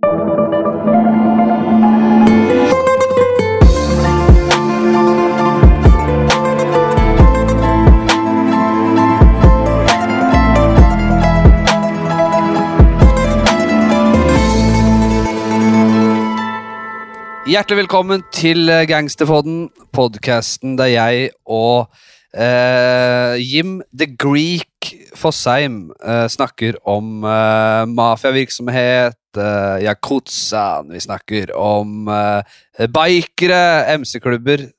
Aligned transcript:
Hjertelig 0.00 0.16
velkommen 17.76 18.22
til 18.32 18.68
eh, 18.68 18.88
Gangsterpodden, 18.88 19.70
podkasten 19.92 20.78
der 20.78 20.86
jeg 20.86 21.30
og 21.44 21.92
eh, 22.32 23.36
Jim 23.36 23.82
the 23.92 24.16
Greek 24.16 24.69
Fossheim 25.18 25.90
eh, 26.04 26.26
snakker 26.32 26.78
om 26.88 27.24
eh, 27.24 27.84
mafiavirksomhet, 27.90 29.18
eh, 29.36 29.84
yakuzaen, 29.84 30.88
vi 30.94 31.00
snakker 31.04 31.52
om 31.56 32.08
eh, 32.08 32.88
bikere, 32.88 33.84
MC-klubber 34.00 34.70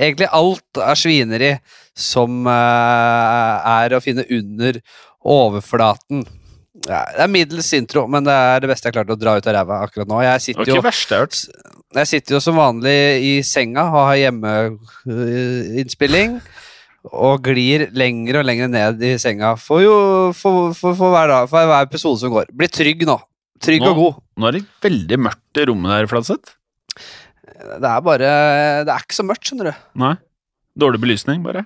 Egentlig 0.00 0.30
alt 0.32 0.78
er 0.80 0.96
svineri 0.96 1.50
som 1.98 2.46
eh, 2.48 3.66
er 3.68 3.92
å 3.92 3.98
finne 4.00 4.24
under 4.32 4.78
overflaten. 5.28 6.22
Ja, 6.86 7.02
det 7.12 7.26
er 7.26 7.28
middels 7.28 7.68
intro, 7.76 8.06
men 8.08 8.24
det 8.24 8.32
er 8.32 8.62
det 8.62 8.70
beste 8.70 8.88
jeg 8.88 8.94
klarte 8.96 9.12
å 9.12 9.20
dra 9.20 9.34
ut 9.36 9.48
av 9.50 9.54
ræva 9.58 9.82
akkurat 9.84 10.08
nå. 10.08 10.22
Jeg 10.24 10.40
sitter 10.46 10.70
jo 10.70 10.78
jeg 11.90 12.06
sitter 12.06 12.36
jo 12.36 12.40
som 12.40 12.54
vanlig 12.54 13.18
i 13.26 13.42
senga 13.42 13.82
og 13.90 14.06
har 14.06 14.14
hjemmeinnspilling. 14.20 16.36
Og 17.08 17.40
glir 17.46 17.86
lenger 17.96 18.40
og 18.42 18.44
lenger 18.44 18.68
ned 18.68 19.00
i 19.08 19.14
senga 19.20 19.54
for, 19.56 19.80
jo, 19.80 19.94
for, 20.36 20.74
for, 20.76 20.92
for, 20.98 21.14
hver, 21.14 21.30
dag, 21.32 21.48
for 21.48 21.70
hver 21.70 21.86
episode 21.88 22.20
som 22.20 22.32
går. 22.34 22.50
Bli 22.52 22.68
trygg 22.68 23.06
nå. 23.08 23.16
Trygg 23.60 23.84
Nå- 23.84 23.92
og 23.92 24.00
god. 24.00 24.18
Nå 24.40 24.48
er 24.48 24.58
det 24.58 24.64
veldig 24.84 25.18
mørkt 25.28 25.60
i 25.60 25.66
rommet 25.68 25.94
der, 25.94 26.08
Fladseth. 26.10 26.56
Det 27.60 27.88
er 27.88 28.00
bare 28.04 28.28
Det 28.84 28.92
er 28.92 29.02
ikke 29.04 29.16
så 29.16 29.24
mørkt, 29.26 29.48
skjønner 29.48 29.70
du. 29.70 29.84
Nei. 30.00 30.14
Dårlig 30.80 31.00
belysning, 31.02 31.42
bare. 31.44 31.64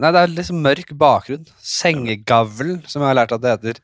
Nei, 0.00 0.10
det 0.16 0.20
er 0.20 0.32
liksom 0.32 0.60
mørk 0.64 0.94
bakgrunn. 0.96 1.44
Sengegavlen, 1.60 2.80
som 2.88 3.02
jeg 3.04 3.10
har 3.10 3.18
lært 3.20 3.34
at 3.36 3.44
det 3.44 3.52
heter. 3.52 3.80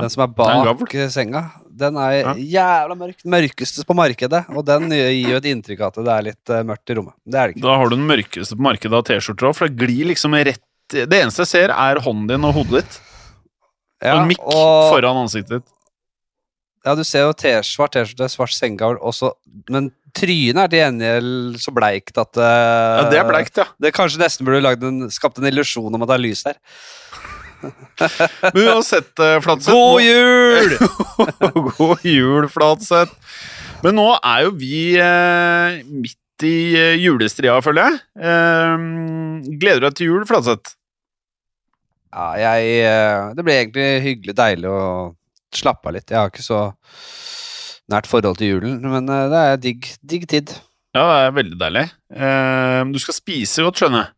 Den 0.00 0.10
som 0.10 0.22
er 0.24 0.32
bak 0.32 0.64
gavl. 0.66 0.88
senga. 1.12 1.42
Den 1.82 1.96
er 2.00 2.34
jævla 2.40 2.96
mørk. 2.96 3.18
Den 3.22 3.30
mørkeste 3.34 3.84
på 3.88 3.94
markedet. 3.96 4.44
Og 4.56 4.64
den 4.64 4.88
gir 4.90 5.30
jo 5.34 5.36
et 5.36 5.48
inntrykk 5.52 5.80
av 5.80 5.92
at 5.92 6.00
det 6.04 6.12
er 6.16 6.26
litt 6.30 6.50
eh, 6.50 6.62
mørkt 6.68 6.90
i 6.92 6.96
rommet. 6.96 7.14
Det 7.26 7.38
er 7.38 7.48
det 7.48 7.56
ikke. 7.56 7.64
Da 7.66 7.76
har 7.76 7.88
du 7.92 7.96
den 7.96 8.06
mørkeste 8.08 8.56
på 8.56 8.66
markedet 8.68 8.98
av 8.98 9.04
T-skjorter 9.08 9.50
òg, 9.50 9.56
for 9.58 9.68
det 9.68 9.76
glir 9.84 10.08
liksom 10.12 10.34
rett 10.38 10.62
Det 10.92 11.08
eneste 11.22 11.44
jeg 11.46 11.52
ser, 11.54 11.70
er 11.72 12.00
hånden 12.04 12.26
din 12.28 12.44
og 12.44 12.52
hodet 12.58 12.82
ditt. 12.82 13.00
Ja, 14.02 14.16
og 14.16 14.22
en 14.24 14.28
mikk 14.32 14.42
og- 14.44 14.90
foran 14.92 15.22
ansiktet 15.22 15.60
ditt. 15.60 15.68
Ja, 16.84 16.96
du 16.98 17.04
ser 17.06 17.28
jo 17.28 17.32
T- 17.38 17.62
svart 17.62 17.92
T-skjorte, 17.94 18.26
svart 18.28 18.50
sengegavl 18.52 18.98
også, 18.98 19.30
men 19.70 19.92
trynet 20.12 20.58
er 20.64 20.68
til 20.68 20.80
gjengjeld 20.82 21.60
så 21.62 21.72
bleikt 21.72 22.18
at 22.18 22.36
uh, 22.36 22.42
Ja, 22.98 23.04
det 23.08 23.20
er 23.20 23.28
bleikt, 23.28 23.56
ja. 23.56 23.64
Det 23.80 23.92
kanskje 23.94 24.18
nesten 24.20 24.44
burde 24.44 24.60
lagd 24.64 24.82
en, 24.84 25.06
skapt 25.14 25.38
en 25.38 25.46
illusjon 25.48 25.94
om 25.94 26.02
at 26.02 26.10
det 26.10 26.16
er 26.18 26.24
lys 26.26 26.42
der. 26.48 26.58
Men 27.62 28.62
uansett, 28.66 29.12
Flatseth 29.16 29.44
Fladseth 29.46 29.74
God 29.74 30.02
jul! 30.04 30.76
God 31.78 32.04
jul, 32.06 32.48
Flatseth. 32.52 33.14
Men 33.82 33.96
nå 33.98 34.06
er 34.18 34.44
jo 34.46 34.52
vi 34.58 34.76
eh, 35.00 35.80
midt 35.90 36.46
i 36.46 36.54
eh, 36.78 36.96
julestria, 37.02 37.56
føler 37.64 37.88
jeg. 37.88 38.00
Eh, 38.28 38.86
gleder 39.58 39.82
du 39.82 39.88
deg 39.88 39.98
til 39.98 40.12
jul, 40.12 40.24
Flatseth? 40.28 40.76
Ja, 42.12 42.26
jeg 42.36 42.72
eh, 42.84 43.30
Det 43.36 43.44
blir 43.46 43.56
egentlig 43.58 43.86
hyggelig 44.04 44.34
deilig 44.36 44.68
å 44.70 44.82
slappe 45.56 45.88
av 45.88 45.96
litt. 45.96 46.10
Jeg 46.12 46.20
har 46.20 46.32
ikke 46.32 46.44
så 46.44 46.60
nært 47.92 48.08
forhold 48.08 48.38
til 48.40 48.54
julen, 48.54 48.78
men 48.84 49.08
eh, 49.10 49.28
det 49.32 49.42
er 49.52 49.62
digg, 49.66 49.88
digg 50.04 50.26
tid. 50.30 50.52
Ja, 50.92 51.06
det 51.08 51.20
er 51.26 51.36
veldig 51.38 51.58
deilig. 51.60 51.86
Eh, 52.12 52.80
du 52.92 52.98
skal 53.00 53.16
spise 53.16 53.64
godt, 53.64 53.80
skjønner 53.80 54.04
jeg. 54.04 54.14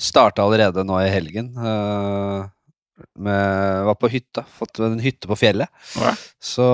Starta 0.00 0.42
allerede 0.46 0.84
nå 0.88 0.96
i 1.04 1.10
helgen. 1.12 1.52
eh, 1.60 2.48
med, 3.20 3.84
var 3.84 3.96
på 4.00 4.08
hytta. 4.12 4.44
Fått 4.58 4.80
en 4.84 4.98
hytte 5.00 5.28
på 5.28 5.36
fjellet. 5.36 5.68
Ja. 6.00 6.14
Så 6.40 6.66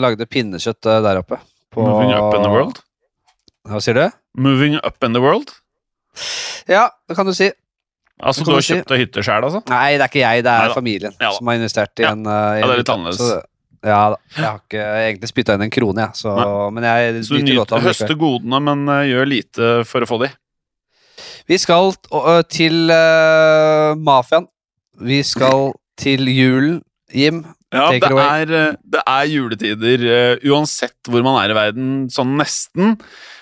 lagde 0.00 0.26
pinnekjøtt 0.28 0.88
eh, 0.88 1.00
der 1.04 1.20
oppe. 1.22 1.38
På, 1.72 1.84
Moving 1.84 2.14
up 2.16 2.34
in 2.36 2.44
the 2.46 2.52
world. 2.52 2.80
Hva 3.68 3.80
sier 3.84 3.96
du? 3.98 4.04
Moving 4.40 4.78
up 4.80 5.04
in 5.04 5.16
the 5.16 5.20
world? 5.20 5.52
Ja, 6.68 6.88
det 7.08 7.16
kan 7.18 7.28
du 7.28 7.34
si. 7.36 7.50
Altså, 8.18 8.42
du 8.44 8.50
har 8.50 8.58
du 8.58 8.66
si. 8.66 8.72
kjøpt 8.74 8.90
deg 8.90 9.02
hytte 9.04 9.22
sjøl, 9.22 9.44
altså? 9.46 9.60
Nei, 9.70 9.92
det 9.94 10.02
er 10.02 10.10
ikke 10.10 10.24
jeg, 10.24 10.42
det 10.42 10.50
er 10.50 10.64
Neida. 10.64 10.74
familien 10.74 11.12
Ja 11.22 11.28
som 11.36 11.46
har 11.46 11.58
investert 11.60 12.00
i 12.00 12.02
Ja. 12.02 12.10
en, 12.16 12.24
uh, 12.26 12.32
i 12.32 12.58
Ja, 12.58 12.66
det 12.66 12.72
er 12.74 12.80
litt 12.80 12.90
annerledes. 12.96 13.44
Ja 13.86 13.98
da. 14.10 14.16
Jeg 14.34 14.42
har 14.48 14.58
ikke 14.58 14.86
egentlig 15.04 15.28
spytta 15.30 15.54
inn 15.54 15.62
en 15.68 15.70
krone, 15.70 16.02
jeg. 16.08 16.18
Så, 16.18 16.32
men 16.74 16.82
jeg 16.88 17.20
Så 17.28 17.38
du 17.38 17.76
høster 17.84 18.16
godene, 18.18 18.58
men 18.58 18.82
uh, 18.90 19.04
gjør 19.06 19.30
lite 19.30 19.68
for 19.86 20.02
å 20.02 20.08
få 20.10 20.18
de? 20.24 20.32
Vi 21.48 21.56
skal 21.60 21.94
til 22.52 22.90
uh, 22.92 23.94
mafiaen. 24.04 24.48
Vi 25.00 25.22
skal 25.24 25.72
til 25.98 26.28
julen. 26.28 26.82
Jim, 27.14 27.44
Ja, 27.72 27.86
Take 27.88 28.00
det 28.00 28.08
it 28.08 28.12
away. 28.12 28.42
er, 28.42 28.76
det 28.84 29.00
er 29.06 29.24
juletider 29.28 30.04
uh, 30.08 30.46
uansett 30.52 31.08
hvor 31.08 31.24
man 31.24 31.36
er 31.42 31.52
i 31.52 31.56
verden, 31.56 31.88
sånn 32.12 32.36
nesten. 32.40 32.96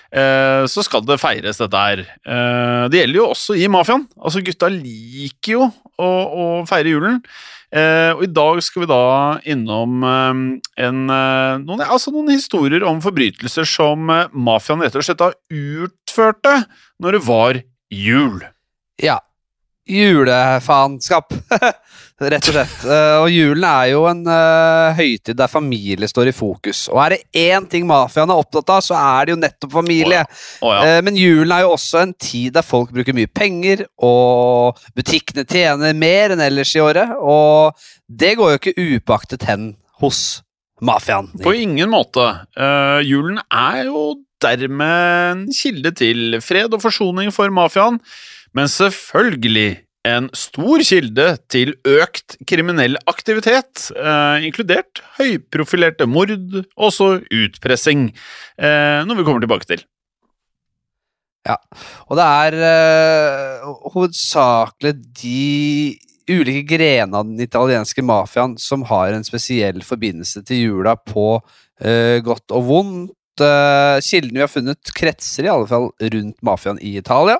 Så 0.07 0.85
skal 0.87 1.01
det 1.03 1.17
feires, 1.19 1.57
dette 1.59 1.79
her. 1.83 1.99
Det 2.87 2.95
gjelder 2.95 3.17
jo 3.19 3.25
også 3.33 3.57
i 3.59 3.65
mafiaen. 3.67 4.05
Altså, 4.15 4.39
gutta 4.41 4.69
liker 4.71 5.51
jo 5.51 5.65
å, 5.99 6.07
å 6.07 6.45
feire 6.65 6.93
julen. 6.93 7.17
Og 8.15 8.23
i 8.23 8.29
dag 8.31 8.61
skal 8.63 8.85
vi 8.85 8.87
da 8.87 9.01
innom 9.51 10.07
en, 10.07 11.01
noen, 11.03 11.83
altså 11.83 12.15
noen 12.15 12.31
historier 12.31 12.87
om 12.87 13.03
forbrytelser 13.03 13.67
som 13.67 14.07
mafiaen 14.07 14.85
rett 14.87 14.95
og 14.95 15.03
slett 15.05 15.19
da 15.19 15.33
utførte 15.51 16.55
når 17.03 17.19
det 17.19 17.23
var 17.27 17.59
jul. 17.89 18.41
Ja. 19.01 19.19
Julefaenskap, 19.87 21.31
rett 22.31 22.47
og 22.49 22.51
slett. 22.51 22.81
Eh, 22.83 23.17
og 23.21 23.29
julen 23.31 23.63
er 23.69 23.85
jo 23.93 24.01
en 24.09 24.25
eh, 24.27 24.97
høytid 24.97 25.37
der 25.39 25.47
familie 25.47 26.09
står 26.11 26.31
i 26.31 26.35
fokus. 26.35 26.81
Og 26.91 26.99
er 27.05 27.15
det 27.15 27.45
én 27.47 27.69
ting 27.71 27.87
mafiaen 27.87 28.33
er 28.33 28.41
opptatt 28.41 28.73
av, 28.75 28.83
så 28.83 28.97
er 28.99 29.29
det 29.29 29.35
jo 29.35 29.39
nettopp 29.39 29.77
familie. 29.77 30.25
Oh 30.59 30.73
ja. 30.75 30.81
Eh, 30.83 30.99
men 31.07 31.15
julen 31.15 31.55
er 31.55 31.63
jo 31.63 31.71
også 31.77 32.01
en 32.03 32.11
tid 32.19 32.57
der 32.57 32.67
folk 32.67 32.91
bruker 32.95 33.15
mye 33.15 33.31
penger, 33.31 33.85
og 34.03 34.81
butikkene 34.97 35.47
tjener 35.47 35.95
mer 35.95 36.35
enn 36.35 36.43
ellers 36.43 36.75
i 36.75 36.83
året. 36.83 37.15
Og 37.23 37.87
det 38.11 38.35
går 38.39 38.53
jo 38.53 38.61
ikke 38.61 38.89
upaktet 38.97 39.47
hen 39.47 39.71
hos 40.03 40.41
mafiaen. 40.83 41.31
På 41.43 41.55
ingen 41.55 41.89
måte. 41.89 42.27
Uh, 42.59 42.99
julen 43.07 43.39
er 43.47 43.87
jo 43.87 44.09
dermed 44.43 45.33
en 45.33 45.43
kilde 45.55 45.91
til 45.97 46.39
fred 46.43 46.73
og 46.73 46.83
forsoning 46.83 47.33
for 47.35 47.51
mafiaen, 47.53 47.99
men 48.55 48.71
selvfølgelig 48.71 49.83
en 50.07 50.29
stor 50.37 50.83
kilde 50.87 51.27
til 51.51 51.73
økt 51.87 52.37
kriminell 52.47 52.95
aktivitet, 53.09 53.89
eh, 53.91 54.47
inkludert 54.47 55.01
høyprofilerte 55.17 56.07
mord, 56.07 56.31
og 56.31 56.89
også 56.89 57.09
utpressing, 57.25 58.09
eh, 58.57 59.03
noe 59.03 59.17
vi 59.17 59.27
kommer 59.27 59.43
tilbake 59.43 59.67
til. 59.67 59.83
Ja, 61.47 61.55
Og 62.09 62.17
det 62.19 62.25
er 62.27 62.55
eh, 62.67 63.67
hovedsakelig 63.93 64.93
de 65.21 65.97
ulike 66.27 66.65
grenene 66.67 67.15
av 67.15 67.23
den 67.23 67.39
italienske 67.39 68.03
mafiaen 68.03 68.57
som 68.59 68.83
har 68.89 69.13
en 69.15 69.23
spesiell 69.23 69.79
forbindelse 69.85 70.43
til 70.43 70.65
jula 70.65 70.97
på 70.99 71.39
eh, 71.79 72.19
godt 72.19 72.51
og 72.51 72.67
vondt. 72.67 73.13
Eh, 73.41 73.99
kildene 74.01 74.39
vi 74.39 74.45
har 74.45 74.51
funnet, 74.51 74.93
kretser 74.95 75.45
i 75.45 75.51
alle 75.51 75.67
fall 75.69 75.91
rundt 75.99 76.41
mafiaen 76.45 76.79
i 76.81 76.95
Italia. 76.97 77.37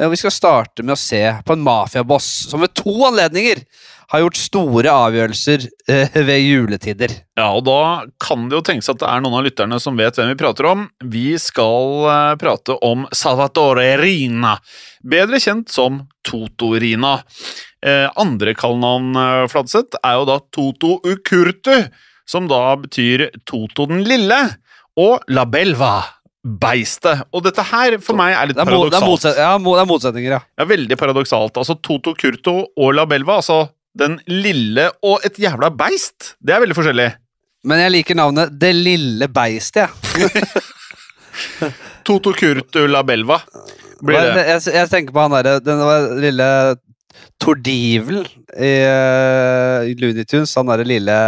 Uh, 0.00 0.08
vi 0.12 0.18
skal 0.20 0.34
starte 0.34 0.84
med 0.84 0.94
å 0.94 1.00
se 1.00 1.22
på 1.46 1.56
en 1.56 1.64
mafiaboss 1.64 2.28
som 2.50 2.62
ved 2.62 2.74
to 2.78 2.94
anledninger 3.08 3.64
har 4.12 4.20
gjort 4.20 4.38
store 4.38 4.92
avgjørelser 4.92 5.66
uh, 5.90 6.18
ved 6.28 6.40
juletider. 6.44 7.14
Ja, 7.38 7.50
og 7.50 7.64
da 7.66 8.06
kan 8.22 8.48
det 8.48 8.58
jo 8.58 8.64
tenkes 8.66 8.90
at 8.92 9.00
det 9.02 9.10
er 9.10 9.24
noen 9.24 9.38
av 9.40 9.46
lytterne 9.46 9.80
som 9.82 9.98
vet 9.98 10.18
hvem 10.18 10.32
vi 10.32 10.38
prater 10.40 10.70
om. 10.70 10.86
Vi 11.02 11.26
skal 11.42 12.06
uh, 12.06 12.34
prate 12.40 12.78
om 12.86 13.06
Salvatore 13.14 13.94
Rina, 14.02 14.56
bedre 15.02 15.42
kjent 15.42 15.72
som 15.72 16.04
Toto-Rina. 16.26 17.18
Uh, 17.84 18.08
andre 18.20 18.54
kallenavn, 18.56 19.14
uh, 19.18 19.46
Fladseth, 19.50 19.98
er 20.04 20.20
jo 20.20 20.28
da 20.30 20.40
Toto 20.54 20.98
Ukurtu, 21.04 21.88
som 22.28 22.46
da 22.48 22.70
betyr 22.80 23.28
Toto 23.44 23.84
den 23.90 24.04
lille, 24.08 24.38
og 25.00 25.24
La 25.34 25.44
Belva, 25.50 25.94
beistet. 26.44 27.22
Og 27.32 27.42
dette 27.46 27.62
her 27.70 27.96
for 28.04 28.18
meg 28.18 28.34
er 28.36 28.50
litt 28.50 28.58
Det 28.58 28.62
er, 28.62 28.68
paradoksalt. 28.68 29.22
det 29.24 29.30
er, 29.32 29.40
ja, 29.40 29.58
det 29.58 29.80
er 29.82 29.88
motsetninger, 29.90 30.34
ja. 30.36 30.40
Ja, 30.60 30.66
veldig 30.68 30.98
paradoksalt. 31.00 31.56
Altså 31.62 31.78
Toto 31.80 32.12
Curto 32.18 32.56
og 32.76 32.94
La 32.94 33.06
Belva, 33.08 33.38
altså 33.40 33.62
den 33.96 34.18
lille 34.28 34.88
og 35.06 35.22
et 35.24 35.38
jævla 35.38 35.70
beist, 35.70 36.34
det 36.42 36.54
er 36.56 36.60
veldig 36.64 36.76
forskjellig. 36.76 37.08
Men 37.64 37.80
jeg 37.80 37.92
liker 37.94 38.16
navnet 38.18 38.50
Det 38.60 38.74
lille 38.76 39.28
beistet, 39.32 39.88
jeg. 39.88 40.52
Toto 42.06 42.34
Curto 42.36 42.84
La 42.90 43.00
Belva 43.06 43.38
blir 44.04 44.20
det. 44.36 44.44
Jeg, 44.50 44.74
jeg 44.74 44.90
tenker 44.92 45.14
på 45.16 45.22
han 45.24 45.32
derre 45.32 45.54
Den 45.64 45.80
lille 46.20 46.48
Tordivel 47.40 48.20
i, 48.54 48.68
i 48.68 48.72
Looney 50.00 50.24
Tunes. 50.24 50.54
Han 50.56 50.66
derre 50.72 50.86
lille 50.88 51.18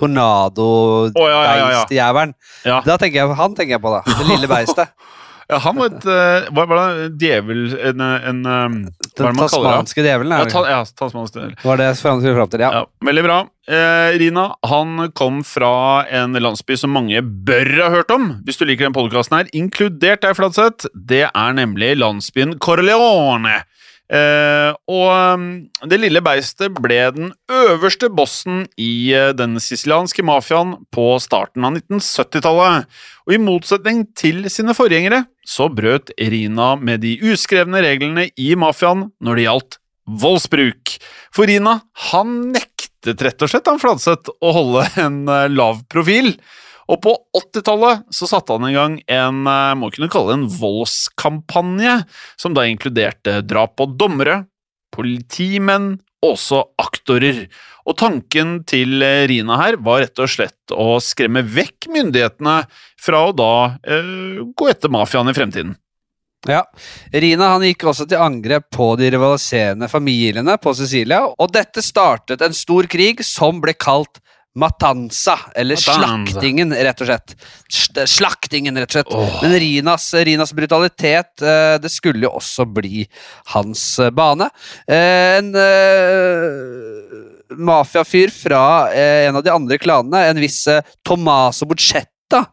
tornado-beist-jævelen. 0.00 2.34
ja. 2.64 2.80
Da 2.84 2.96
tenker 3.00 3.16
jeg, 3.22 3.28
han 3.38 3.54
tenker 3.56 3.72
jeg 3.78 3.82
på, 3.84 3.90
da. 3.94 4.00
Det 4.18 4.26
lille 4.34 4.48
beistet. 4.50 4.88
Ja, 5.44 5.58
han 5.60 5.76
var 5.76 5.90
et 5.92 6.06
eh, 6.08 6.46
Hva 6.56 6.62
var 6.64 6.78
det? 6.80 7.10
Djevel 7.20 7.66
En, 7.90 8.00
en 8.00 8.38
um, 8.48 8.88
Hva 8.88 9.28
er 9.28 9.28
det 9.28 9.36
man 9.36 9.36
kaller 9.36 9.36
det? 9.36 9.52
tasmanske 9.52 10.00
djevelen. 10.06 10.32
Ja, 10.32 10.38
Er 10.40 10.48
det 10.48 10.54
ta, 10.54 10.62
ikke? 10.62 10.72
ja, 10.72 10.80
tasmansk 10.96 11.34
djevel. 11.36 11.52
var 11.68 11.76
det 11.82 11.88
han 11.90 11.98
skulle 12.00 12.32
fram 12.38 12.48
til. 12.54 12.64
Ja. 12.64 12.70
Ja, 12.72 12.80
veldig 13.04 13.24
bra. 13.26 13.36
Eh, 13.68 14.16
Rina 14.22 14.46
han 14.70 14.88
kom 15.12 15.42
fra 15.44 15.68
en 16.08 16.32
landsby 16.40 16.72
som 16.80 16.96
mange 16.96 17.20
bør 17.20 17.68
ha 17.82 17.90
hørt 17.92 18.08
om, 18.16 18.40
hvis 18.48 18.56
du 18.56 18.64
liker 18.64 18.88
den 18.88 18.96
podkasten 18.96 19.36
her, 19.36 19.44
inkludert 19.52 20.24
deg, 20.24 20.32
Fladseth. 20.40 20.88
Det 20.96 21.28
er 21.28 21.50
nemlig 21.60 21.92
landsbyen 22.00 22.56
Corleone. 22.56 23.68
Eh, 24.12 24.70
og 24.92 25.06
um, 25.08 25.44
det 25.88 25.96
lille 25.96 26.20
beistet 26.24 26.74
ble 26.76 26.98
den 27.14 27.30
øverste 27.48 28.10
bossen 28.12 28.66
i 28.76 29.14
eh, 29.16 29.30
den 29.32 29.56
sicilianske 29.62 30.24
mafiaen 30.26 30.74
på 30.92 31.06
starten 31.24 31.64
av 31.64 31.78
1970-tallet. 31.78 32.90
Og 33.24 33.36
i 33.36 33.40
motsetning 33.40 34.04
til 34.18 34.44
sine 34.52 34.76
forgjengere 34.76 35.22
så 35.48 35.70
brøt 35.72 36.12
Rina 36.20 36.74
med 36.76 37.00
de 37.04 37.16
uskrevne 37.32 37.80
reglene 37.84 38.28
i 38.36 38.52
mafiaen 38.60 39.08
når 39.24 39.40
det 39.40 39.48
gjaldt 39.48 39.80
voldsbruk. 40.24 40.98
For 41.32 41.48
Rina, 41.48 41.78
han 42.10 42.36
nektet 42.52 43.24
rett 43.24 43.40
og 43.40 43.50
slett 43.50 43.72
han 43.72 43.80
Fladseth 43.80 44.36
å 44.44 44.52
holde 44.58 44.84
en 45.00 45.24
eh, 45.32 45.48
lav 45.48 45.80
profil. 45.88 46.34
Og 46.90 47.00
på 47.04 47.14
80-tallet 47.36 48.04
så 48.12 48.28
satte 48.28 48.56
han 48.56 48.68
i 48.68 48.74
gang 48.74 48.96
en, 49.06 49.44
eh, 49.48 49.74
må 49.78 49.90
kunne 49.94 50.10
kalle 50.12 50.32
det 50.32 50.40
en 50.40 50.48
voldskampanje, 50.60 52.00
som 52.36 52.56
da 52.56 52.66
inkluderte 52.68 53.40
drap 53.46 53.76
på 53.80 53.88
dommere, 53.96 54.44
politimenn 54.94 55.94
og 56.24 56.34
også 56.34 56.60
aktorer. 56.80 57.44
Og 57.84 57.96
tanken 58.00 58.58
til 58.68 59.02
eh, 59.04 59.24
Rina 59.30 59.58
her 59.60 59.78
var 59.84 60.04
rett 60.04 60.20
og 60.22 60.30
slett 60.32 60.74
å 60.74 60.98
skremme 61.02 61.44
vekk 61.44 61.88
myndighetene 61.92 62.60
fra 63.00 63.24
å 63.28 63.34
da 63.36 63.54
eh, 63.84 64.44
gå 64.56 64.70
etter 64.72 64.92
mafiaen 64.92 65.32
i 65.32 65.36
fremtiden. 65.36 65.74
Ja. 66.44 66.60
Rina 67.12 67.54
han 67.54 67.64
gikk 67.64 67.86
også 67.88 68.04
til 68.08 68.20
angrep 68.20 68.66
på 68.74 68.90
de 69.00 69.08
rivaliserende 69.14 69.88
familiene 69.88 70.58
på 70.60 70.74
Sicilia, 70.76 71.22
og 71.24 71.52
dette 71.54 71.84
startet 71.84 72.44
en 72.44 72.56
stor 72.56 72.88
krig 72.90 73.22
som 73.24 73.62
ble 73.64 73.72
kalt 73.72 74.20
Matanza, 74.54 75.38
eller 75.54 75.74
Matanza. 75.74 76.30
slaktingen, 76.30 76.74
rett 76.74 77.00
og 77.02 77.08
slett. 77.08 77.34
Slaktingen, 78.06 78.78
rett 78.78 78.94
og 78.94 79.00
slett. 79.00 79.42
Men 79.42 79.56
Rinas, 79.58 80.06
Rinas 80.14 80.52
brutalitet, 80.54 81.42
eh, 81.42 81.74
det 81.82 81.90
skulle 81.90 82.28
jo 82.28 82.36
også 82.38 82.66
bli 82.70 83.02
hans 83.54 83.98
eh, 83.98 84.10
bane. 84.14 84.50
Eh, 84.86 85.12
En 85.34 85.54
uh, 85.54 87.50
mafiafyr 87.58 88.30
fra 88.30 88.92
en 88.94 89.36
av 89.36 89.42
de 89.42 89.50
andre 89.50 89.78
klanene, 89.78 90.20
en 90.30 90.40
viss 90.42 90.64
Tomaso 91.06 91.66
Tommaso 91.66 92.13
Bucetta, 92.34 92.50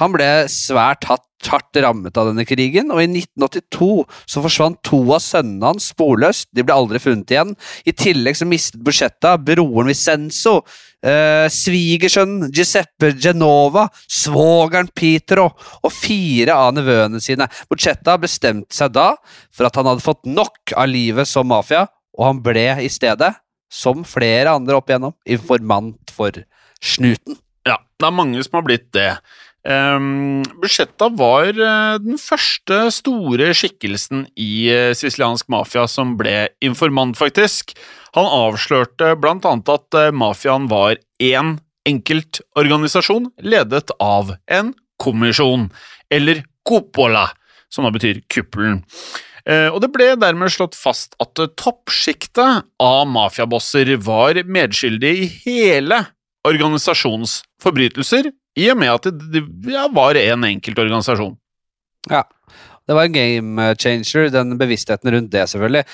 han 0.00 0.12
ble 0.12 0.26
svært 0.50 1.06
hatt, 1.08 1.24
hardt 1.44 1.76
rammet 1.76 2.16
av 2.16 2.30
denne 2.30 2.46
krigen, 2.48 2.88
og 2.92 3.02
i 3.02 3.08
1982 3.10 4.04
så 4.32 4.40
forsvant 4.44 4.78
to 4.86 5.00
av 5.12 5.20
sønnene 5.20 5.74
hans 5.74 5.90
sporløst. 5.92 6.48
De 6.56 6.64
ble 6.64 6.72
aldri 6.72 7.00
funnet 7.02 7.30
igjen. 7.34 7.52
I 7.84 7.92
tillegg 7.92 8.38
så 8.38 8.48
mistet 8.48 8.80
Bucetta 8.84 9.34
broren 9.36 9.90
Vicenzo, 9.90 10.62
eh, 11.04 11.44
svigersønnen 11.52 12.48
Giuseppe 12.48 13.12
Genova, 13.12 13.86
svogeren 14.08 14.88
Pietro 14.88 15.50
og 15.82 15.92
fire 15.92 16.56
av 16.56 16.74
nevøene 16.78 17.20
sine. 17.20 17.48
Bucetta 17.68 18.16
bestemte 18.18 18.74
seg 18.74 18.96
da 18.96 19.12
for 19.52 19.68
at 19.68 19.76
han 19.76 19.86
hadde 19.92 20.04
fått 20.04 20.24
nok 20.24 20.72
av 20.74 20.88
livet 20.88 21.28
som 21.28 21.48
mafia, 21.52 21.86
og 22.16 22.24
han 22.24 22.42
ble 22.42 22.68
i 22.80 22.88
stedet, 22.88 23.34
som 23.70 24.04
flere 24.06 24.54
andre 24.54 24.78
opp 24.78 24.88
igjennom, 24.88 25.16
informant 25.26 26.12
for 26.14 26.32
snuten. 26.80 27.43
Det 28.04 28.10
er 28.10 28.20
mange 28.20 28.44
som 28.44 28.60
har 28.60 28.66
blitt 28.66 28.90
det. 28.92 29.10
Um, 29.64 30.42
Budsjetta 30.60 31.08
var 31.16 31.48
eh, 31.48 31.94
den 32.04 32.18
første 32.20 32.82
store 32.92 33.46
skikkelsen 33.56 34.26
i 34.36 34.68
uh, 34.68 34.90
siciliansk 34.92 35.48
mafia 35.48 35.86
som 35.88 36.18
ble 36.20 36.50
informant, 36.60 37.16
faktisk. 37.16 37.72
Han 38.14 38.28
avslørte 38.28 39.14
blant 39.18 39.46
annet 39.48 39.70
at 39.72 39.98
eh, 39.98 40.12
mafiaen 40.14 40.68
var 40.70 41.00
én 41.22 41.56
enkeltorganisasjon 41.88 43.30
ledet 43.44 43.90
av 44.00 44.36
en 44.46 44.74
kommisjon, 45.02 45.70
eller 46.12 46.44
cupola, 46.68 47.26
som 47.72 47.88
da 47.88 47.92
betyr 47.94 48.22
kuppelen. 48.30 48.84
Eh, 49.44 49.66
og 49.68 49.82
det 49.84 49.90
ble 49.92 50.12
dermed 50.16 50.52
slått 50.54 50.76
fast 50.78 51.18
at 51.20 51.40
eh, 51.42 51.50
toppsjiktet 51.60 52.64
av 52.80 53.02
mafiabosser 53.10 53.90
var 54.00 54.38
medskyldig 54.46 55.14
i 55.20 55.26
hele 55.42 56.04
organisasjons 56.44 57.40
forbrytelser, 57.62 58.30
i 58.58 58.68
og 58.70 58.78
med 58.78 58.92
at 58.92 59.10
det, 59.32 59.42
ja, 59.72 59.88
var 59.92 60.18
en 60.20 60.46
enkelt 60.46 60.78
organisasjon. 60.78 61.34
Ja. 62.10 62.22
det 62.84 62.94
var 62.94 63.08
en 63.08 63.16
game 63.16 63.66
changer, 63.80 64.28
den 64.28 64.58
bevisstheten 64.60 65.10
rundt 65.14 65.30
det, 65.32 65.46
selvfølgelig. 65.48 65.84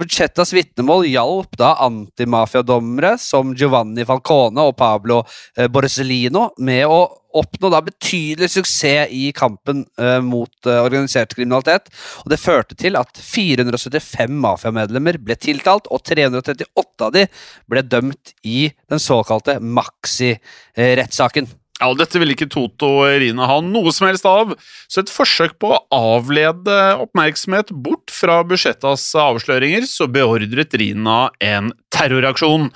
Budsjettas 0.00 0.52
vitnemål 0.52 1.06
hjalp 1.06 1.54
da 1.60 1.76
antimafiadommere 1.86 3.14
som 3.22 3.54
Giovanni 3.54 4.04
Falcone 4.08 4.66
og 4.66 4.74
Pablo 4.76 5.22
eh, 5.56 5.70
Borsellino 5.70 6.48
med 6.58 6.90
å 6.90 7.04
oppnå 7.38 7.70
da 7.72 7.82
betydelig 7.84 8.50
suksess 8.54 9.12
i 9.12 9.30
kampen 9.36 9.84
uh, 10.00 10.18
mot 10.24 10.52
uh, 10.68 10.82
organisert 10.82 11.34
kriminalitet. 11.36 11.88
Og 12.24 12.32
det 12.32 12.40
førte 12.42 12.76
til 12.78 12.98
at 13.00 13.18
475 13.18 14.36
mafiamedlemmer 14.42 15.18
ble 15.22 15.36
tiltalt, 15.40 15.88
og 15.92 16.04
338 16.08 17.08
av 17.08 17.16
de 17.16 17.26
ble 17.70 17.82
dømt 17.86 18.36
i 18.46 18.70
den 18.90 19.02
såkalte 19.02 19.58
Maxi-rettssaken. 19.62 21.50
Ja, 21.82 21.88
og 21.90 21.98
Dette 21.98 22.20
ville 22.22 22.36
ikke 22.36 22.50
Toto 22.52 22.88
og 23.00 23.16
Rina 23.18 23.48
ha 23.50 23.58
noe 23.64 23.90
som 23.94 24.06
helst 24.06 24.26
av, 24.28 24.52
så 24.86 25.02
et 25.02 25.10
forsøk 25.10 25.56
på 25.62 25.72
å 25.74 25.80
avlede 26.14 26.76
oppmerksomhet 27.02 27.72
bort 27.74 28.12
fra 28.14 28.38
Budsjettas 28.46 29.08
avsløringer, 29.18 29.88
så 29.90 30.06
beordret 30.06 30.76
Rina 30.78 31.24
en 31.42 31.72
terroraksjon. 31.94 32.68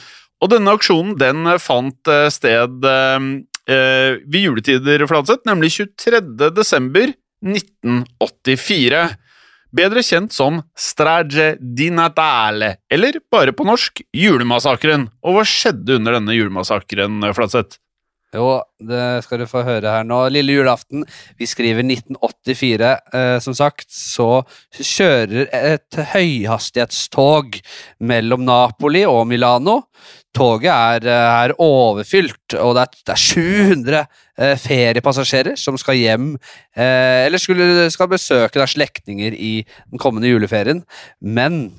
Og 0.42 0.50
denne 0.52 0.74
aksjonen 0.74 1.14
den 1.20 1.46
fant 1.62 2.10
eh, 2.10 2.26
sted 2.34 2.82
eh, 3.68 3.76
eh, 3.76 4.18
ved 4.26 4.48
juletider, 4.48 5.06
Fladseth, 5.06 5.46
nemlig 5.48 5.72
23. 5.74 6.50
desember 6.54 7.12
1984. 7.44 9.06
Bedre 9.76 10.02
kjent 10.06 10.32
som 10.32 10.60
Strage 10.78 11.56
di 11.60 11.90
Natale, 11.92 12.76
eller 12.90 13.18
bare 13.32 13.52
på 13.52 13.66
norsk 13.66 14.00
Julemassakren. 14.14 15.08
Og 15.26 15.36
hva 15.36 15.42
skjedde 15.48 15.98
under 15.98 16.16
denne 16.16 16.36
julemassakren, 16.36 17.18
Fladseth? 17.36 17.80
Jo, 18.34 18.58
det 18.82 19.22
skal 19.24 19.40
du 19.40 19.46
få 19.48 19.62
høre 19.64 19.92
her 19.98 20.06
nå. 20.06 20.18
Lille 20.34 20.56
julaften, 20.58 21.04
vi 21.38 21.46
skriver 21.48 21.86
1984, 21.86 22.90
eh, 23.14 23.36
som 23.44 23.54
sagt, 23.56 23.86
så 23.92 24.42
kjører 24.74 25.46
et 25.54 25.98
høyhastighetstog 26.12 27.60
mellom 28.02 28.44
Napoli 28.48 29.04
og 29.08 29.24
Milano. 29.30 29.84
Toget 30.36 30.68
er, 30.68 31.06
eh, 31.08 31.44
er 31.46 31.54
overfylt, 31.62 32.58
og 32.60 32.74
det 32.76 32.82
er, 32.82 32.98
det 33.06 33.14
er 33.14 33.22
700 33.22 34.02
eh, 34.36 34.56
feriepassasjerer 34.60 35.56
som 35.60 35.78
skal 35.80 35.96
hjem, 35.96 36.28
eh, 36.76 37.24
eller 37.24 37.40
skulle, 37.40 37.86
skal 37.94 38.10
besøke 38.12 38.60
da, 38.60 38.66
slektninger 38.68 39.32
i 39.32 39.54
den 39.64 40.02
kommende 40.02 40.28
juleferien. 40.28 40.84
Men 41.20 41.70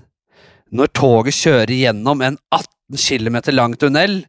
når 0.74 0.90
toget 0.98 1.38
kjører 1.38 1.76
gjennom 1.76 2.24
en 2.26 2.40
18 2.50 2.98
km 2.98 3.38
lang 3.54 3.78
tunnel, 3.78 4.24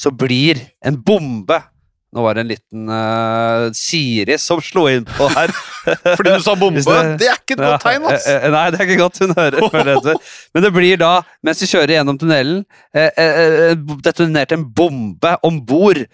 så 0.00 0.10
blir 0.10 0.58
en 0.84 0.96
bombe 1.04 1.60
Nå 2.14 2.22
var 2.22 2.36
det 2.38 2.44
en 2.44 2.50
liten 2.52 2.90
uh, 2.92 3.64
Siri 3.74 4.36
som 4.38 4.60
slo 4.62 4.84
inn 4.92 5.02
på 5.08 5.26
her. 5.34 5.50
Fordi 6.16 6.36
du 6.36 6.44
sa 6.44 6.54
bombe? 6.54 6.78
Det- 6.86 7.18
Det 7.18 7.28
er 7.32 7.40
ikke 7.40 7.56
et 7.56 7.64
godt 7.64 7.82
tegn, 7.82 8.06
ass! 8.12 8.28
Eh, 8.30 8.38
eh, 8.46 8.50
Nei, 8.54 8.62
det 8.70 8.78
er 8.80 8.86
ikke 8.86 9.00
godt 9.02 9.18
hun 9.24 9.34
hører. 9.34 9.66
jeg. 10.06 10.16
Men 10.54 10.62
det 10.68 10.72
blir 10.76 11.00
da, 11.02 11.10
mens 11.44 11.58
de 11.64 11.66
kjører 11.72 11.96
gjennom 11.98 12.20
tunnelen, 12.22 12.62
eh, 12.94 13.10
eh, 13.18 13.74
detonert 14.06 14.54
en 14.54 14.64
bombe 14.78 15.34
om 15.44 15.58
bord. 15.66 16.04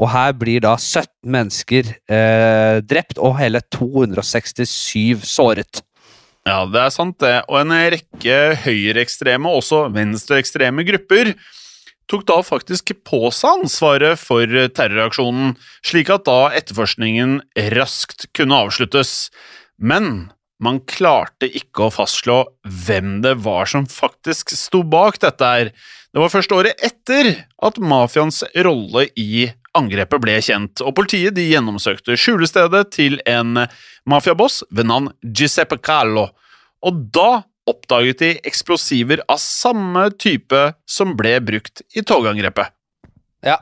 Og 0.00 0.06
her 0.12 0.32
blir 0.38 0.62
da 0.62 0.76
17 0.78 1.08
mennesker 1.34 1.88
eh, 2.08 2.78
drept 2.86 3.18
og 3.18 3.34
hele 3.42 3.58
267 3.74 5.26
såret. 5.26 5.82
Ja, 6.46 6.62
det 6.70 6.80
er 6.80 6.92
sant 6.94 7.18
det. 7.20 7.34
Og 7.50 7.58
en 7.60 7.74
rekke 7.92 8.36
høyreekstreme 8.64 9.50
og 9.50 9.58
også 9.60 9.82
venstreekstreme 9.92 10.86
grupper 10.88 11.34
tok 12.10 12.26
da 12.28 12.40
faktisk 12.44 12.92
på 13.06 13.30
seg 13.34 13.62
ansvaret 13.64 14.18
for 14.20 14.46
terroraksjonen, 14.74 15.54
slik 15.86 16.10
at 16.12 16.26
da 16.26 16.50
etterforskningen 16.58 17.38
raskt 17.76 18.26
kunne 18.36 18.58
avsluttes. 18.66 19.30
Men 19.78 20.30
man 20.60 20.82
klarte 20.84 21.48
ikke 21.48 21.86
å 21.86 21.94
fastslå 21.94 22.42
hvem 22.86 23.20
det 23.24 23.38
var 23.46 23.70
som 23.70 23.86
faktisk 23.88 24.52
sto 24.56 24.82
bak 24.84 25.20
dette 25.22 25.52
her. 25.54 25.72
Det 26.10 26.20
var 26.20 26.32
først 26.32 26.52
året 26.52 26.82
etter 26.84 27.32
at 27.62 27.78
mafiaens 27.80 28.42
rolle 28.66 29.06
i 29.16 29.46
angrepet 29.78 30.22
ble 30.22 30.34
kjent, 30.42 30.82
og 30.82 30.96
politiet 30.98 31.36
de 31.36 31.46
gjennomsøkte 31.46 32.16
skjulestedet 32.18 32.88
til 32.96 33.20
en 33.30 33.64
mafiaboss 34.10 34.64
ved 34.74 34.90
navn 34.90 35.12
Giuseppe 35.22 35.78
Callo, 35.78 36.26
og 36.82 37.04
da 37.14 37.44
oppdaget 37.70 38.22
de 38.22 38.34
eksplosiver 38.50 39.24
av 39.30 39.40
samme 39.42 40.08
type 40.18 40.66
som 40.88 41.16
ble 41.18 41.38
brukt 41.44 41.84
i 41.96 42.04
togangrepet. 42.06 42.74
Ja, 43.46 43.56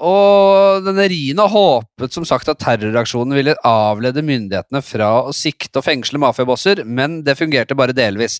og 0.00 0.80
denne 0.86 1.04
Rina 1.12 1.44
håpet 1.50 2.14
som 2.14 2.24
sagt 2.24 2.48
at 2.48 2.60
terroraksjonen 2.62 3.36
ville 3.36 3.56
avlede 3.68 4.24
myndighetene 4.24 4.80
fra 4.84 5.10
å 5.28 5.34
sikte 5.36 5.82
og 5.82 5.84
fengsle 5.84 6.20
mafiabosser, 6.22 6.82
men 6.88 7.18
det 7.26 7.36
fungerte 7.36 7.76
bare 7.76 7.96
delvis. 7.96 8.38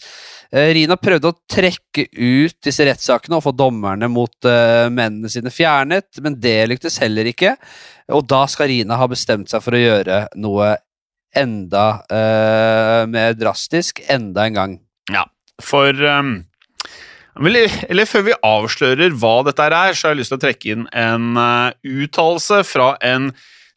Eh, 0.49 0.73
Rina 0.79 0.97
prøvde 0.97 1.29
å 1.29 1.37
trekke 1.53 2.07
ut 2.17 2.57
disse 2.65 2.87
rettssakene 2.89 3.37
og 3.37 3.45
få 3.45 3.53
dommerne 3.53 4.09
mot 4.09 4.49
eh, 4.49 4.89
mennene 4.89 5.29
sine 5.33 5.53
fjernet, 5.53 6.09
men 6.25 6.39
det 6.41 6.63
lyktes 6.73 6.97
heller 7.05 7.29
ikke. 7.29 7.59
Og 8.17 8.25
da 8.31 8.47
skal 8.49 8.73
Rina 8.73 8.97
ha 8.97 9.11
bestemt 9.11 9.53
seg 9.53 9.61
for 9.65 9.77
å 9.77 9.85
gjøre 9.85 10.23
noe 10.41 10.79
enda 11.37 11.87
eh, 12.09 13.03
mer 13.11 13.37
drastisk 13.37 14.01
enda 14.09 14.49
en 14.49 14.57
gang. 14.57 14.81
For 15.65 15.95
um, 16.05 16.35
Eller 17.41 18.09
før 18.09 18.27
vi 18.27 18.37
avslører 18.45 19.15
hva 19.17 19.37
dette 19.47 19.71
er, 19.71 19.95
så 19.95 20.09
har 20.09 20.15
jeg 20.15 20.23
lyst 20.23 20.35
til 20.35 20.41
å 20.41 20.45
trekke 20.45 20.75
inn 20.75 20.85
en 20.97 21.39
uh, 21.39 21.73
uttalelse 21.87 22.63
fra 22.69 22.93
en 23.07 23.31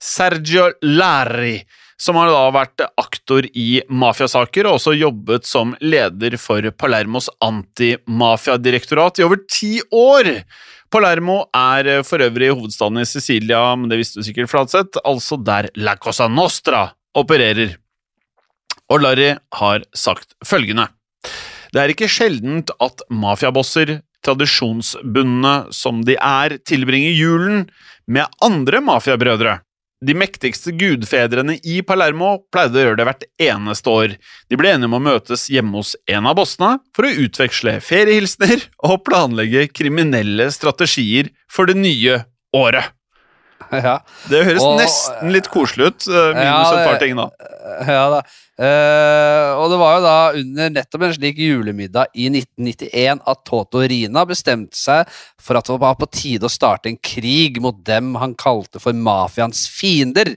Sergio 0.04 0.68
Larri, 0.84 1.62
som 1.96 2.18
har 2.20 2.28
da 2.28 2.44
vært 2.52 2.84
aktor 3.00 3.46
i 3.56 3.80
mafiasaker 3.88 4.68
og 4.68 4.80
også 4.80 4.96
jobbet 4.98 5.48
som 5.48 5.72
leder 5.80 6.36
for 6.42 6.66
Palermos 6.75 7.30
antimafiadirektorat 7.46 9.22
i 9.22 9.28
over 9.28 9.40
ti 9.48 9.78
år. 9.96 10.34
Palermo 10.94 11.40
er 11.58 11.90
eh, 11.90 12.04
for 12.06 12.22
øvrig 12.22 12.52
hovedstaden 12.52 13.02
i 13.02 13.08
Sicilia, 13.10 13.62
men 13.80 13.90
det 13.90 14.02
visste 14.02 14.20
du 14.20 14.28
sikkert, 14.28 14.52
Flatseth, 14.52 15.00
altså 15.08 15.40
der 15.42 15.72
La 15.80 15.96
Cosa 15.98 16.28
Nostra 16.30 16.90
opererer. 17.18 17.78
Og 18.92 19.02
Larry 19.02 19.32
har 19.58 19.88
sagt 19.96 20.36
følgende. 20.46 20.90
Det 21.74 21.82
er 21.82 21.94
ikke 21.94 22.10
sjeldent 22.12 22.70
at 22.84 23.01
mafiabosser, 23.10 23.98
tradisjonsbundne 24.24 25.53
som 25.74 26.03
de 26.06 26.15
er, 26.15 26.58
tilbringer 26.63 27.15
julen 27.18 27.63
med 28.08 28.30
andre 28.46 28.82
mafiabrødre. 28.86 29.60
De 30.03 30.13
mektigste 30.20 30.74
gudfedrene 30.75 31.56
i 31.63 31.77
Palermo 31.88 32.34
pleide 32.51 32.75
å 32.75 32.84
gjøre 32.84 33.00
det 33.00 33.06
hvert 33.08 33.25
eneste 33.46 33.92
år. 33.92 34.15
De 34.51 34.60
ble 34.60 34.74
enige 34.74 34.89
om 34.89 34.98
å 34.98 35.03
møtes 35.06 35.46
hjemme 35.51 35.80
hos 35.80 35.94
en 36.12 36.27
av 36.27 36.36
bossene 36.42 36.74
for 36.96 37.08
å 37.08 37.13
utveksle 37.24 37.77
feriehilsener 37.84 38.65
og 38.84 39.00
planlegge 39.08 39.70
kriminelle 39.72 40.50
strategier 40.51 41.32
for 41.51 41.72
det 41.72 41.77
nye 41.80 42.20
året. 42.56 42.92
ja. 43.72 44.00
Det 44.30 44.44
høres 44.44 44.62
Og- 44.68 44.77
nesten 44.82 45.32
litt 45.32 45.48
koselig 45.50 45.88
ut, 45.94 46.08
eh, 46.12 46.34
minus 46.36 46.70
Ja, 46.70 46.82
et 46.82 46.89
par 46.89 47.00
ting, 47.00 47.15
da. 47.15 47.30
Ja 47.88 48.10
da. 48.12 48.22
Eh, 48.54 49.52
og 49.58 49.72
det 49.72 49.78
var 49.82 49.96
jo 49.96 50.02
da 50.04 50.18
under 50.38 50.74
nettopp 50.76 51.04
en 51.08 51.14
slik 51.16 51.40
julemiddag 51.42 52.12
i 52.14 52.28
1991 52.30 53.24
at 53.26 53.40
Toto 53.50 53.82
Rina 53.82 54.22
bestemte 54.30 54.78
seg 54.78 55.10
for 55.42 55.58
at 55.58 55.72
det 55.72 55.78
var 55.82 55.96
på 55.98 56.06
tide 56.14 56.46
å 56.46 56.54
starte 56.54 56.92
en 56.92 57.00
krig 57.02 57.58
mot 57.64 57.80
dem 57.88 58.12
han 58.22 58.36
kalte 58.38 58.78
for 58.84 58.94
mafiaens 58.94 59.66
fiender. 59.74 60.36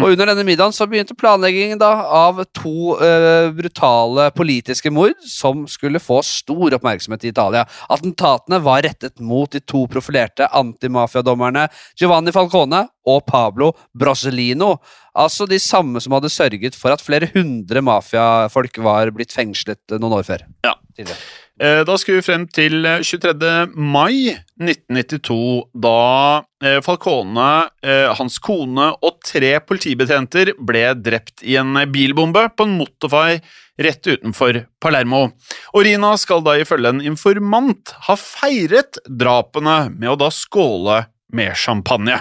Og 0.00 0.14
under 0.14 0.30
denne 0.32 0.46
middagen 0.48 0.72
så 0.74 0.88
begynte 0.88 1.16
planleggingen 1.18 1.78
da 1.80 1.90
av 2.20 2.40
to 2.56 2.96
uh, 2.96 3.52
brutale 3.54 4.30
politiske 4.34 4.90
mord 4.94 5.20
som 5.28 5.66
skulle 5.70 6.02
få 6.02 6.22
stor 6.26 6.78
oppmerksomhet 6.78 7.28
i 7.28 7.34
Italia. 7.34 7.66
Attentatene 7.92 8.62
var 8.64 8.86
rettet 8.88 9.20
mot 9.20 9.52
de 9.52 9.60
to 9.60 9.84
profilerte 9.90 10.48
antimafiadommerne 10.48 11.68
Giovanni 12.00 12.34
Falcone 12.34 12.86
og 13.10 13.22
Pablo 13.28 13.72
Brosellino. 13.96 14.74
Altså 15.18 15.46
de 15.50 15.58
samme 15.58 16.00
som 16.02 16.14
hadde 16.14 16.30
sørget 16.30 16.76
for 16.78 16.94
at 16.94 17.02
flere 17.02 17.30
hundre 17.34 17.82
mafiafolk 17.82 18.78
var 18.84 19.10
blitt 19.14 19.34
fengslet 19.34 19.80
eh, 19.90 19.98
noen 19.98 20.20
år 20.20 20.26
før. 20.28 20.44
Ja. 20.66 20.76
Tidligere. 20.96 21.18
Eh, 21.60 21.82
Da 21.84 21.96
skulle 22.00 22.20
vi 22.20 22.26
frem 22.26 22.46
til 22.48 22.86
eh, 22.88 23.02
23. 23.04 23.50
mai 23.76 24.36
1992, 24.60 25.68
da 25.74 26.42
eh, 26.64 26.78
Falcone, 26.84 27.48
eh, 27.84 28.08
hans 28.16 28.38
kone 28.42 28.90
og 29.02 29.18
tre 29.26 29.56
politibetjenter 29.64 30.54
ble 30.56 30.86
drept 30.98 31.44
i 31.44 31.56
en 31.60 31.74
bilbombe 31.92 32.46
på 32.56 32.66
en 32.68 32.76
motorvei 32.78 33.40
rett 33.80 34.04
utenfor 34.08 34.62
Palermo. 34.82 35.26
Og 35.74 35.84
Rina 35.86 36.14
skal 36.20 36.42
da 36.44 36.56
ifølge 36.60 36.94
en 36.94 37.04
informant 37.12 37.94
ha 38.08 38.16
feiret 38.20 39.00
drapene 39.08 39.90
med 39.94 40.10
å 40.12 40.18
da 40.20 40.28
skåle 40.34 41.02
med 41.32 41.56
champagne. 41.56 42.18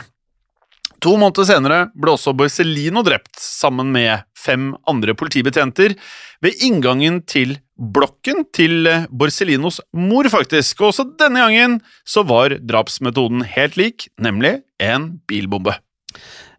To 0.99 1.15
måneder 1.19 1.47
senere 1.47 1.79
ble 1.95 2.13
også 2.15 2.33
Borsellino 2.35 3.03
drept, 3.05 3.37
sammen 3.39 3.93
med 3.93 4.25
fem 4.35 4.73
andre 4.89 5.15
politibetjenter, 5.15 5.95
ved 6.43 6.63
inngangen 6.65 7.21
til 7.27 7.57
blokken 7.79 8.43
til 8.55 8.87
eh, 8.89 9.05
Borsellinos 9.11 9.79
mor, 9.95 10.27
faktisk. 10.31 10.81
Og 10.81 10.91
også 10.91 11.07
denne 11.19 11.45
gangen 11.45 11.79
så 12.07 12.25
var 12.27 12.57
drapsmetoden 12.59 13.45
helt 13.55 13.79
lik, 13.79 14.09
nemlig 14.19 14.57
en 14.83 15.13
bilbombe. 15.29 15.77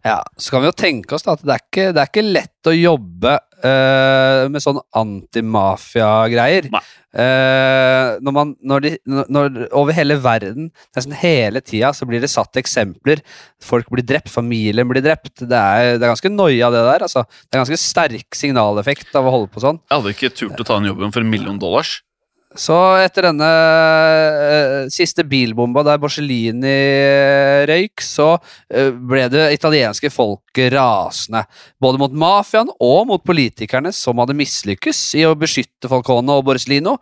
Ja, 0.01 0.23
Så 0.37 0.55
kan 0.55 0.63
vi 0.63 0.71
jo 0.71 0.77
tenke 0.77 1.13
oss 1.13 1.27
da 1.27 1.35
at 1.37 1.43
det 1.45 1.53
er 1.53 1.61
ikke, 1.61 1.87
det 1.93 2.01
er 2.01 2.09
ikke 2.09 2.25
lett 2.25 2.69
å 2.69 2.73
jobbe 2.73 3.35
eh, 3.67 4.47
med 4.51 4.63
sånn 4.63 4.81
antimafia-greier. 4.97 6.67
Eh, 7.11 8.09
når 8.23 8.35
man, 8.35 8.53
når 8.63 8.85
de, 8.85 8.91
når, 9.05 9.57
over 9.75 9.95
hele 9.95 10.15
verden, 10.23 10.69
nesten 10.95 11.15
hele 11.19 11.63
tida, 11.65 11.91
så 11.95 12.07
blir 12.07 12.23
det 12.23 12.31
satt 12.31 12.59
eksempler. 12.61 13.23
Folk 13.63 13.89
blir 13.91 14.05
drept, 14.07 14.31
familien 14.31 14.87
blir 14.89 15.03
drept. 15.03 15.43
Det 15.43 15.57
er, 15.57 15.97
det 15.97 16.05
er 16.05 16.13
ganske 16.13 16.31
noia, 16.31 16.71
det 16.73 16.85
der. 16.87 17.07
Altså. 17.07 17.25
Det 17.47 17.57
er 17.57 17.65
ganske 17.65 17.81
sterk 17.81 18.37
signaleffekt 18.37 19.11
av 19.19 19.27
å 19.27 19.35
holde 19.35 19.51
på 19.51 19.63
sånn. 19.63 19.81
Jeg 19.89 19.97
hadde 19.97 20.15
ikke 20.15 20.33
turt 20.35 20.63
å 20.63 20.67
ta 20.67 20.79
den 20.79 20.91
jobben 20.93 21.13
for 21.13 21.25
en 21.25 21.33
million 21.33 21.59
dollars. 21.61 21.99
Så 22.59 22.75
etter 22.99 23.29
denne 23.29 23.47
uh, 23.47 24.89
siste 24.91 25.23
bilbomba 25.23 25.85
der 25.87 25.99
Borsellini 26.01 26.67
eh, 26.67 27.61
røyk, 27.69 28.03
så 28.03 28.33
uh, 28.35 28.89
ble 28.91 29.23
det 29.31 29.45
italienske 29.55 30.11
folket 30.11 30.73
rasende. 30.75 31.45
Både 31.79 32.01
mot 32.01 32.11
mafiaen 32.11 32.67
og 32.75 33.05
mot 33.07 33.23
politikerne 33.23 33.93
som 33.95 34.19
hadde 34.19 34.35
mislykkes 34.35 34.99
i 35.21 35.23
å 35.29 35.35
beskytte 35.39 35.87
Falcone 35.91 36.35
og 36.35 36.43
Borsellino. 36.49 36.97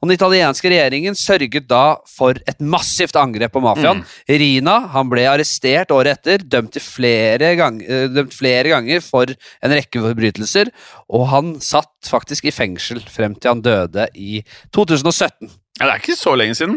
Og 0.00 0.08
den 0.08 0.16
italienske 0.16 0.72
regjeringen 0.72 1.18
sørget 1.18 1.68
da 1.68 1.98
for 2.08 2.40
et 2.48 2.64
massivt 2.64 3.18
angrep 3.20 3.52
på 3.52 3.64
mafiaen. 3.64 4.00
Rina 4.24 4.78
han 4.94 5.12
ble 5.12 5.26
arrestert 5.28 5.92
året 5.92 6.22
etter, 6.22 6.46
dømt, 6.48 6.72
til 6.74 6.84
flere, 6.84 7.52
gang, 7.60 7.76
dømt 8.14 8.32
flere 8.32 8.72
ganger 8.72 9.04
for 9.04 9.28
en 9.28 9.76
rekke 9.76 10.00
forbrytelser, 10.00 10.72
og 11.12 11.28
han 11.28 11.52
satt 11.62 11.92
faktisk 12.08 12.48
i 12.48 12.54
fengsel 12.54 13.02
frem 13.12 13.36
til 13.36 13.52
han 13.52 13.62
døde 13.64 14.08
i 14.16 14.40
2017. 15.00 15.50
Ja, 15.80 15.88
det 15.88 15.90
er 15.90 16.02
ikke 16.04 16.14
så 16.14 16.36
lenge 16.38 16.54
siden. 16.54 16.76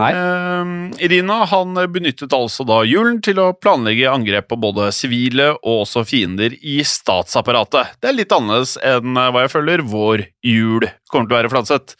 Nei. 0.00 0.08
Uh, 0.16 0.96
Irina 1.04 1.44
han 1.46 1.78
benyttet 1.94 2.34
altså 2.34 2.66
da 2.66 2.80
julen 2.88 3.20
til 3.22 3.38
å 3.38 3.52
planlegge 3.54 4.10
angrep 4.10 4.50
på 4.50 4.58
både 4.64 4.90
sivile 4.96 5.52
og 5.60 5.84
også 5.84 6.02
fiender 6.08 6.56
i 6.58 6.80
statsapparatet. 6.86 7.94
Det 8.02 8.10
er 8.10 8.18
litt 8.18 8.34
annerledes 8.34 8.74
enn 8.82 9.14
eh, 9.14 9.30
hva 9.30 9.44
jeg 9.44 9.54
føler 9.54 9.86
vår 9.86 10.26
jul 10.42 10.88
kommer 11.12 11.30
til 11.30 11.36
å 11.36 11.38
være, 11.38 11.52
Fladseth. 11.52 11.98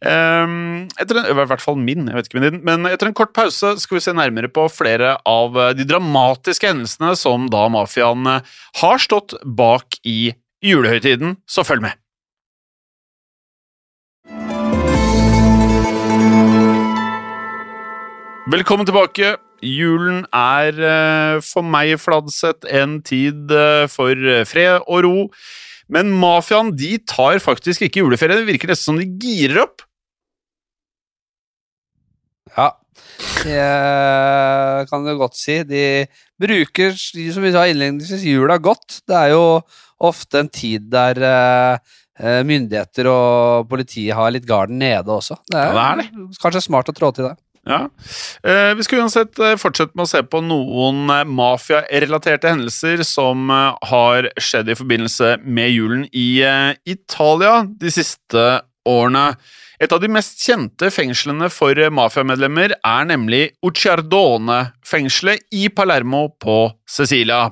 Um, 0.00 0.86
etter 0.96 1.18
en, 1.20 1.26
I 1.28 1.34
hvert 1.36 1.60
fall 1.60 1.76
min, 1.76 2.06
jeg 2.08 2.16
vet 2.16 2.28
ikke 2.28 2.38
min 2.38 2.46
din, 2.46 2.60
men 2.64 2.88
etter 2.88 3.10
en 3.10 3.16
kort 3.16 3.34
pause 3.36 3.74
skal 3.82 3.98
vi 3.98 4.00
se 4.00 4.14
nærmere 4.16 4.48
på 4.48 4.64
flere 4.72 5.18
av 5.28 5.58
eh, 5.60 5.74
de 5.76 5.84
dramatiske 5.84 6.70
hendelsene 6.70 7.12
som 7.20 7.50
da 7.52 7.66
mafiaen 7.68 8.30
eh, 8.38 8.54
har 8.80 9.02
stått 9.04 9.36
bak 9.44 10.00
i 10.08 10.32
julehøytiden, 10.64 11.36
så 11.44 11.66
følg 11.68 11.84
med. 11.84 11.99
Velkommen 18.50 18.86
tilbake. 18.88 19.36
Julen 19.62 20.24
er 20.34 20.74
eh, 20.74 21.36
for 21.44 21.62
meg, 21.62 21.92
Fladseth, 22.02 22.66
en 22.66 22.96
tid 23.06 23.52
eh, 23.54 23.84
for 23.92 24.10
eh, 24.10 24.42
fred 24.48 24.80
og 24.90 25.04
ro. 25.06 25.26
Men 25.92 26.10
mafiaen 26.18 26.72
de 26.74 26.96
tar 27.06 27.38
faktisk 27.44 27.84
ikke 27.86 28.02
juleferie. 28.02 28.40
Det 28.40 28.48
virker 28.48 28.72
nesten 28.72 28.88
som 28.88 28.98
de 28.98 29.06
girer 29.22 29.60
opp. 29.62 29.84
Ja, 32.56 32.72
det 33.44 34.88
kan 34.90 35.06
du 35.06 35.12
godt 35.20 35.38
si. 35.38 35.60
De 35.68 35.84
bruker, 36.40 36.96
som 36.98 37.46
vi 37.46 37.52
sa 37.54 37.68
innledningsvis, 37.70 38.24
jula 38.32 38.56
godt. 38.58 38.98
Det 39.06 39.20
er 39.20 39.36
jo 39.36 39.44
ofte 40.10 40.42
en 40.42 40.50
tid 40.50 40.88
der 40.90 41.20
myndigheter 42.18 43.06
og 43.12 43.70
politiet 43.70 44.18
har 44.18 44.34
litt 44.34 44.48
garden 44.48 44.82
nede 44.82 45.14
også. 45.14 45.38
Det 45.46 45.60
er, 45.60 45.78
Ja, 45.78 45.94
det 46.00 46.42
kanskje 46.42 46.64
smart 46.66 46.90
å 46.90 46.96
trå 46.96 47.12
til 47.14 47.28
det. 47.28 47.36
Ja. 47.68 47.90
Eh, 48.42 48.72
vi 48.74 48.84
skal 48.86 49.02
uansett 49.04 49.38
eh, 49.38 49.56
fortsette 49.60 49.92
med 49.92 50.06
å 50.06 50.10
se 50.10 50.22
på 50.24 50.40
noen 50.40 51.10
eh, 51.12 51.26
mafiarelaterte 51.28 52.48
hendelser 52.48 53.02
som 53.04 53.50
har 53.52 54.30
skjedd 54.40 54.70
i 54.72 54.76
forbindelse 54.78 55.34
med 55.44 55.68
julen 55.74 56.06
i 56.08 56.40
Italia 56.88 57.60
de 57.68 57.92
siste 57.92 58.46
årene. 58.88 59.34
Et 59.80 59.92
av 59.92 60.00
de 60.00 60.08
mest 60.12 60.40
kjente 60.44 60.90
fengslene 60.92 61.48
for 61.52 61.76
mafiamedlemmer 61.92 62.74
er 62.76 63.06
nemlig 63.08 63.42
Ucciardone-fengselet 63.64 65.46
i 65.56 65.68
Palermo 65.72 66.26
på 66.40 66.62
Sicilia. 66.88 67.46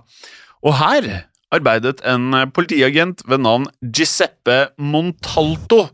Og 0.65 0.77
her 0.81 1.09
arbeidet 1.55 2.03
en 2.05 2.51
politiagent 2.53 3.25
ved 3.29 3.45
navn 3.45 3.69
Giuseppe 3.81 4.67
Montalto 4.77 5.87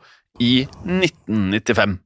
i 0.42 0.64
1995. 0.86 2.00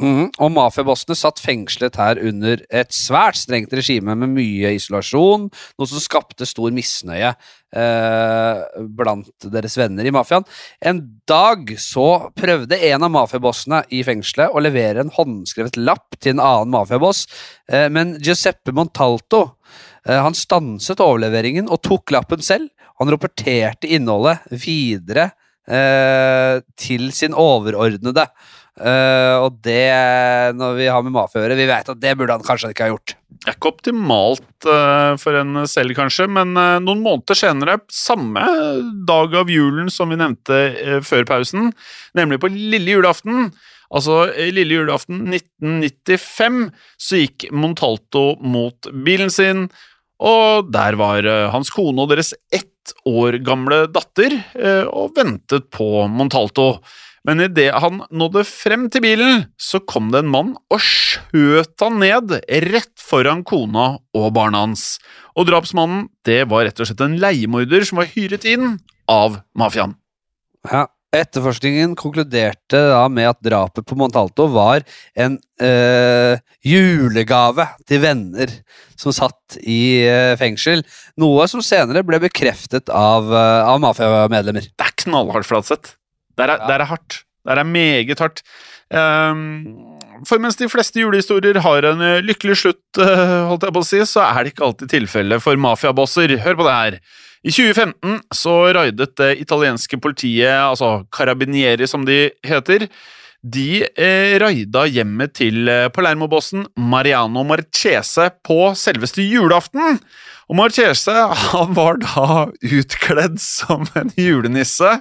Mhm, 0.00 0.30
Og 0.40 0.48
mafiabossene 0.50 1.14
satt 1.14 1.38
fengslet 1.38 1.98
her 2.00 2.16
under 2.24 2.62
et 2.72 2.94
svært 2.96 3.36
strengt 3.36 3.74
regime 3.76 4.14
med 4.16 4.32
mye 4.32 4.70
isolasjon, 4.78 5.44
noe 5.52 5.88
som 5.90 6.00
skapte 6.00 6.48
stor 6.48 6.72
misnøye 6.74 7.28
eh, 7.76 8.62
blant 8.98 9.46
deres 9.52 9.76
venner 9.78 10.08
i 10.08 10.14
mafiaen. 10.14 10.46
En 10.80 11.02
dag 11.28 11.74
så 11.78 12.32
prøvde 12.34 12.80
en 12.88 13.04
av 13.04 13.12
mafiabossene 13.12 13.82
i 13.92 14.00
fengselet 14.06 14.56
å 14.56 14.62
levere 14.64 15.04
en 15.04 15.12
håndskrevet 15.12 15.76
lapp 15.78 16.16
til 16.18 16.38
en 16.38 16.42
annen 16.48 16.72
mafiaboss, 16.72 17.26
eh, 17.68 17.86
men 17.92 18.16
Giuseppe 18.24 18.72
Montalto 18.74 19.44
eh, 20.08 20.16
han 20.18 20.34
stanset 20.34 21.04
overleveringen 21.04 21.68
og 21.68 21.84
tok 21.84 22.16
lappen 22.16 22.42
selv. 22.42 22.72
Han 22.98 23.12
rapporterte 23.12 23.92
innholdet 23.92 24.40
videre 24.50 25.28
eh, 25.68 26.58
til 26.80 27.12
sin 27.14 27.36
overordnede. 27.36 28.26
Eh, 28.80 29.34
og 29.36 29.58
det, 29.60 29.92
når 30.56 30.78
vi 30.78 30.86
har 30.88 31.02
med 31.04 31.12
mafia 31.12 31.42
å 31.42 31.44
gjøre, 31.44 31.58
vi 31.58 31.68
vet 31.68 31.90
at 31.92 32.00
det 32.00 32.14
burde 32.16 32.38
han 32.38 32.46
kanskje 32.46 32.72
ikke 32.72 32.86
ha 32.86 32.94
gjort. 32.94 33.14
Det 33.42 33.50
er 33.50 33.56
ikke 33.58 33.72
optimalt 33.72 34.68
uh, 34.70 35.18
for 35.18 35.36
en 35.36 35.64
selv, 35.68 35.96
kanskje, 35.98 36.28
men 36.30 36.54
uh, 36.56 36.78
noen 36.80 37.02
måneder 37.04 37.36
senere, 37.36 37.80
samme 37.92 38.44
dag 39.08 39.34
av 39.42 39.50
julen 39.50 39.90
som 39.92 40.12
vi 40.12 40.18
nevnte 40.20 41.02
før 41.04 41.26
pausen, 41.28 41.72
nemlig 42.16 42.38
på 42.40 42.52
lille 42.54 42.94
julaften, 42.94 43.50
altså 43.92 44.24
lille 44.54 44.78
julaften 44.78 45.26
1995, 45.34 46.62
så 47.02 47.22
gikk 47.24 47.48
Montalto 47.50 48.38
mot 48.40 48.88
bilen 49.04 49.32
sin, 49.32 49.66
og 50.22 50.70
der 50.72 50.94
var 51.00 51.26
hans 51.50 51.72
kone 51.74 52.04
og 52.04 52.12
deres 52.12 52.30
ett 52.54 52.94
år 53.10 53.40
gamle 53.42 53.84
datter 53.90 54.38
og 54.86 55.16
ventet 55.18 55.66
på 55.74 56.06
Montalto. 56.14 56.76
Men 57.28 57.42
idet 57.44 57.70
han 57.78 58.00
nådde 58.10 58.42
frem 58.48 58.88
til 58.90 59.04
bilen, 59.04 59.44
så 59.54 59.78
kom 59.78 60.10
det 60.10 60.24
en 60.24 60.32
mann 60.32 60.54
og 60.72 60.80
skjøt 60.82 61.76
han 61.84 62.00
ned 62.02 62.34
rett 62.66 62.94
foran 62.98 63.44
kona 63.46 63.92
og 64.18 64.32
barna 64.34 64.64
hans. 64.64 64.96
Og 65.38 65.46
drapsmannen, 65.50 66.08
det 66.26 66.42
var 66.50 66.66
rett 66.66 66.82
og 66.82 66.90
slett 66.90 67.04
en 67.04 67.20
leiemorder 67.22 67.86
som 67.86 68.02
var 68.02 68.10
hyret 68.10 68.48
inn 68.48 68.80
av 69.10 69.38
mafiaen. 69.58 69.94
Ja, 70.66 70.88
Etterforskningen 71.12 71.92
konkluderte 71.92 72.78
da 72.88 73.02
med 73.12 73.28
at 73.28 73.40
drapet 73.44 73.84
på 73.84 73.96
Montalto 74.00 74.46
var 74.48 74.80
en 75.12 75.34
øh, 75.60 76.38
julegave 76.64 77.66
til 77.84 78.00
venner 78.00 78.54
som 78.96 79.12
satt 79.12 79.58
i 79.60 80.06
øh, 80.08 80.32
fengsel, 80.40 80.80
noe 81.20 81.44
som 81.52 81.60
senere 81.60 82.00
ble 82.08 82.22
bekreftet 82.22 82.88
av, 82.88 83.28
øh, 83.28 83.72
av 83.74 83.82
mafiamedlemmer. 83.84 84.72
Det 84.72 84.88
er 84.88 84.96
knallhardt, 85.04 85.50
Flatseth. 85.50 85.98
Det 86.36 86.44
er, 86.48 86.56
Ja. 86.56 86.66
der 86.68 86.80
er 86.84 86.90
hardt. 86.92 87.22
Det 87.44 87.58
er 87.58 87.64
meget 87.64 88.18
hardt. 88.22 88.42
Um, 88.92 89.98
for 90.28 90.38
mens 90.38 90.54
de 90.60 90.68
fleste 90.68 91.00
julehistorier 91.00 91.58
har 91.64 91.86
en 91.88 92.00
eh, 92.04 92.20
lykkelig 92.22 92.56
slutt, 92.60 92.98
eh, 93.00 93.32
holdt 93.48 93.64
jeg 93.66 93.74
på 93.74 93.80
å 93.82 93.86
si, 93.88 93.98
så 94.06 94.22
er 94.28 94.44
det 94.44 94.52
ikke 94.52 94.66
alltid 94.68 94.92
tilfellet 94.92 95.42
for 95.42 95.56
mafiabosser. 95.58 96.36
Hør 96.44 96.58
på 96.60 96.66
det 96.68 96.74
her. 96.76 96.98
I 97.42 97.50
2015 97.50 98.20
så 98.38 98.52
raidet 98.76 99.16
det 99.18 99.32
italienske 99.42 99.98
politiet, 99.98 100.52
altså 100.62 101.02
Carabinieri 101.10 101.88
som 101.90 102.04
de 102.06 102.28
heter, 102.46 102.84
de 103.42 103.82
eh, 103.98 104.36
raida 104.38 104.84
hjemmet 104.86 105.32
til 105.34 105.66
eh, 105.66 105.88
Palermo-bossen 105.90 106.68
Mariano 106.78 107.42
Marchese 107.48 108.28
på 108.46 108.60
selveste 108.78 109.24
julaften. 109.26 109.98
Og 110.46 110.60
Marchese 110.60 111.16
han 111.50 111.74
var 111.74 111.98
da 112.04 112.44
utkledd 112.62 113.40
som 113.42 113.88
en 113.98 114.14
julenisse. 114.14 115.00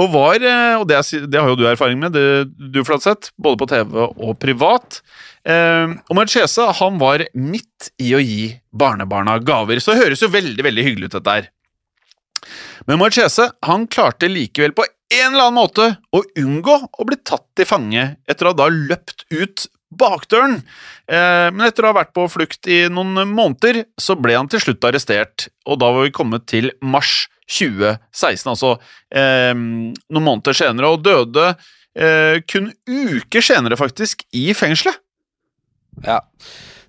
Og 0.00 0.12
var, 0.14 0.40
eh, 0.40 0.74
og 0.80 0.86
det, 0.88 1.00
det 1.28 1.40
har 1.40 1.50
jo 1.50 1.58
du 1.58 1.66
erfaring 1.68 2.00
med, 2.00 2.14
det, 2.16 2.48
du 2.72 2.80
Flatseth, 2.86 3.32
både 3.36 3.60
på 3.60 3.68
TV 3.68 3.98
og 4.06 4.38
privat. 4.40 5.02
Eh, 5.44 5.92
og 6.08 6.16
Marchese 6.16 6.68
han 6.78 7.00
var 7.02 7.26
midt 7.36 7.90
i 8.00 8.14
å 8.16 8.22
gi 8.22 8.54
barnebarna 8.72 9.36
gaver, 9.44 9.82
så 9.82 9.92
det 9.92 10.06
høres 10.06 10.24
jo 10.24 10.32
veldig 10.32 10.64
veldig 10.64 10.86
hyggelig 10.88 11.10
ut 11.10 11.18
dette 11.18 11.36
her. 11.36 11.50
Men 12.88 12.98
Marchese 13.02 13.50
han 13.68 13.86
klarte 13.86 14.30
likevel 14.32 14.74
på 14.74 14.86
en 15.12 15.34
eller 15.34 15.50
annen 15.50 15.60
måte 15.60 15.88
å 16.14 16.22
unngå 16.40 16.78
å 16.88 17.06
bli 17.06 17.18
tatt 17.20 17.44
til 17.58 17.68
fange 17.68 18.06
etter 18.24 18.48
å 18.48 18.54
ha 18.54 18.60
da 18.62 18.68
løpt 18.72 19.26
ut 19.28 19.68
bakdøren. 19.98 20.60
Eh, 21.10 21.48
men 21.52 21.66
etter 21.66 21.84
å 21.84 21.92
ha 21.92 21.98
vært 22.00 22.14
på 22.16 22.26
flukt 22.32 22.68
i 22.70 22.84
noen 22.92 23.28
måneder, 23.30 23.84
så 24.00 24.16
ble 24.18 24.36
han 24.38 24.50
til 24.50 24.62
slutt 24.62 24.88
arrestert, 24.88 25.48
og 25.66 25.80
da 25.82 25.92
var 25.94 26.06
vi 26.06 26.14
kommet 26.14 26.46
til 26.50 26.72
mars 26.80 27.26
2016, 27.52 28.48
altså 28.48 28.74
eh, 29.12 29.52
noen 29.52 30.26
måneder 30.26 30.56
senere, 30.56 30.92
og 30.92 31.04
døde 31.04 31.50
eh, 31.52 32.40
kun 32.48 32.70
uker 32.88 33.44
senere, 33.44 33.78
faktisk, 33.80 34.24
i 34.32 34.50
fengselet. 34.56 35.00
Ja, 36.06 36.22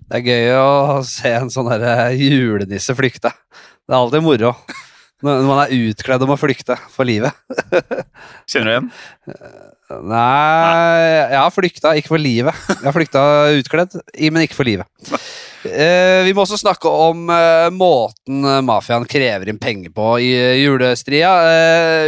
det 0.07 0.21
er 0.21 0.29
gøy 0.29 0.55
å 0.61 1.01
se 1.07 1.33
en 1.35 1.51
sånn 1.51 1.71
julenisse 2.15 2.95
flykte. 2.95 3.33
Det 3.83 3.91
er 3.91 3.99
alltid 3.99 4.23
moro. 4.23 4.53
Når 5.23 5.45
man 5.47 5.61
er 5.63 5.75
utkledd 5.89 6.25
og 6.25 6.33
må 6.33 6.39
flykte 6.39 6.75
for 6.91 7.07
livet. 7.07 7.31
Kjenner 8.49 8.67
du 8.67 8.73
igjen? 8.73 8.91
Nei, 10.03 11.29
jeg 11.31 11.39
har 11.39 11.53
flykta, 11.53 11.93
ikke 11.99 12.13
for 12.15 12.21
livet. 12.21 12.61
Jeg 12.71 12.85
har 12.87 12.95
flykta 12.95 13.23
utkledd, 13.59 13.97
men 14.33 14.45
ikke 14.45 14.57
for 14.57 14.67
livet. 14.67 14.87
Eh, 15.63 16.25
vi 16.27 16.33
må 16.35 16.43
også 16.43 16.57
snakke 16.59 16.91
om 16.91 17.29
eh, 17.31 17.69
måten 17.71 18.43
mafiaen 18.67 19.05
krever 19.07 19.47
inn 19.47 19.59
penger 19.61 19.93
på 19.95 20.07
i 20.19 20.31
eh, 20.35 20.57
julestria. 20.59 21.31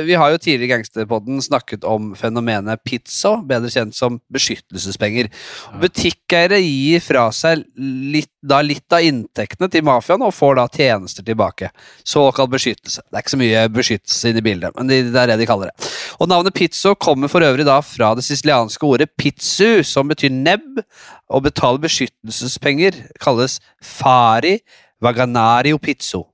Vi 0.03 0.17
har 0.19 0.33
jo 0.33 0.41
tidligere 0.41 0.67
i 0.67 0.71
Gangsterpodden 0.73 1.39
snakket 1.43 1.87
om 1.87 2.11
fenomenet 2.19 2.83
pizzo, 2.83 3.37
bedre 3.47 3.71
kjent 3.71 3.95
som 3.95 4.19
beskyttelsespenger. 4.33 5.31
Butikkeiere 5.79 6.59
gir 6.63 7.03
fra 7.05 7.29
seg 7.35 7.63
litt, 7.79 8.33
da 8.45 8.61
litt 8.63 8.93
av 8.93 9.03
inntektene 9.05 9.69
til 9.71 9.83
mafiaen 9.85 10.23
og 10.25 10.33
får 10.35 10.57
da 10.59 10.65
tjenester 10.71 11.25
tilbake. 11.25 11.71
Såkalt 12.05 12.53
beskyttelse. 12.53 13.03
Det 13.05 13.17
er 13.17 13.25
ikke 13.25 13.33
så 13.33 13.41
mye 13.41 13.63
beskyttelse 13.73 14.31
inne 14.31 14.43
i 14.43 14.45
bildet, 14.45 14.75
men 14.77 14.91
det 14.91 15.01
er 15.21 15.31
det 15.31 15.39
de 15.41 15.49
kaller 15.49 15.71
det. 15.71 15.89
Og 16.19 16.29
Navnet 16.31 16.55
pizzo 16.55 16.95
kommer 16.95 17.31
for 17.31 17.45
øvrig 17.45 17.65
da 17.67 17.79
fra 17.85 18.13
det 18.17 18.25
sicilianske 18.27 18.87
ordet 18.87 19.09
pizzu, 19.19 19.83
som 19.87 20.09
betyr 20.11 20.33
nebb. 20.33 20.83
Å 21.25 21.41
betale 21.41 21.81
beskyttelsespenger 21.81 23.01
kalles 23.21 23.57
fari 23.81 24.59
vaganario 25.01 25.81
pizzo. 25.81 26.25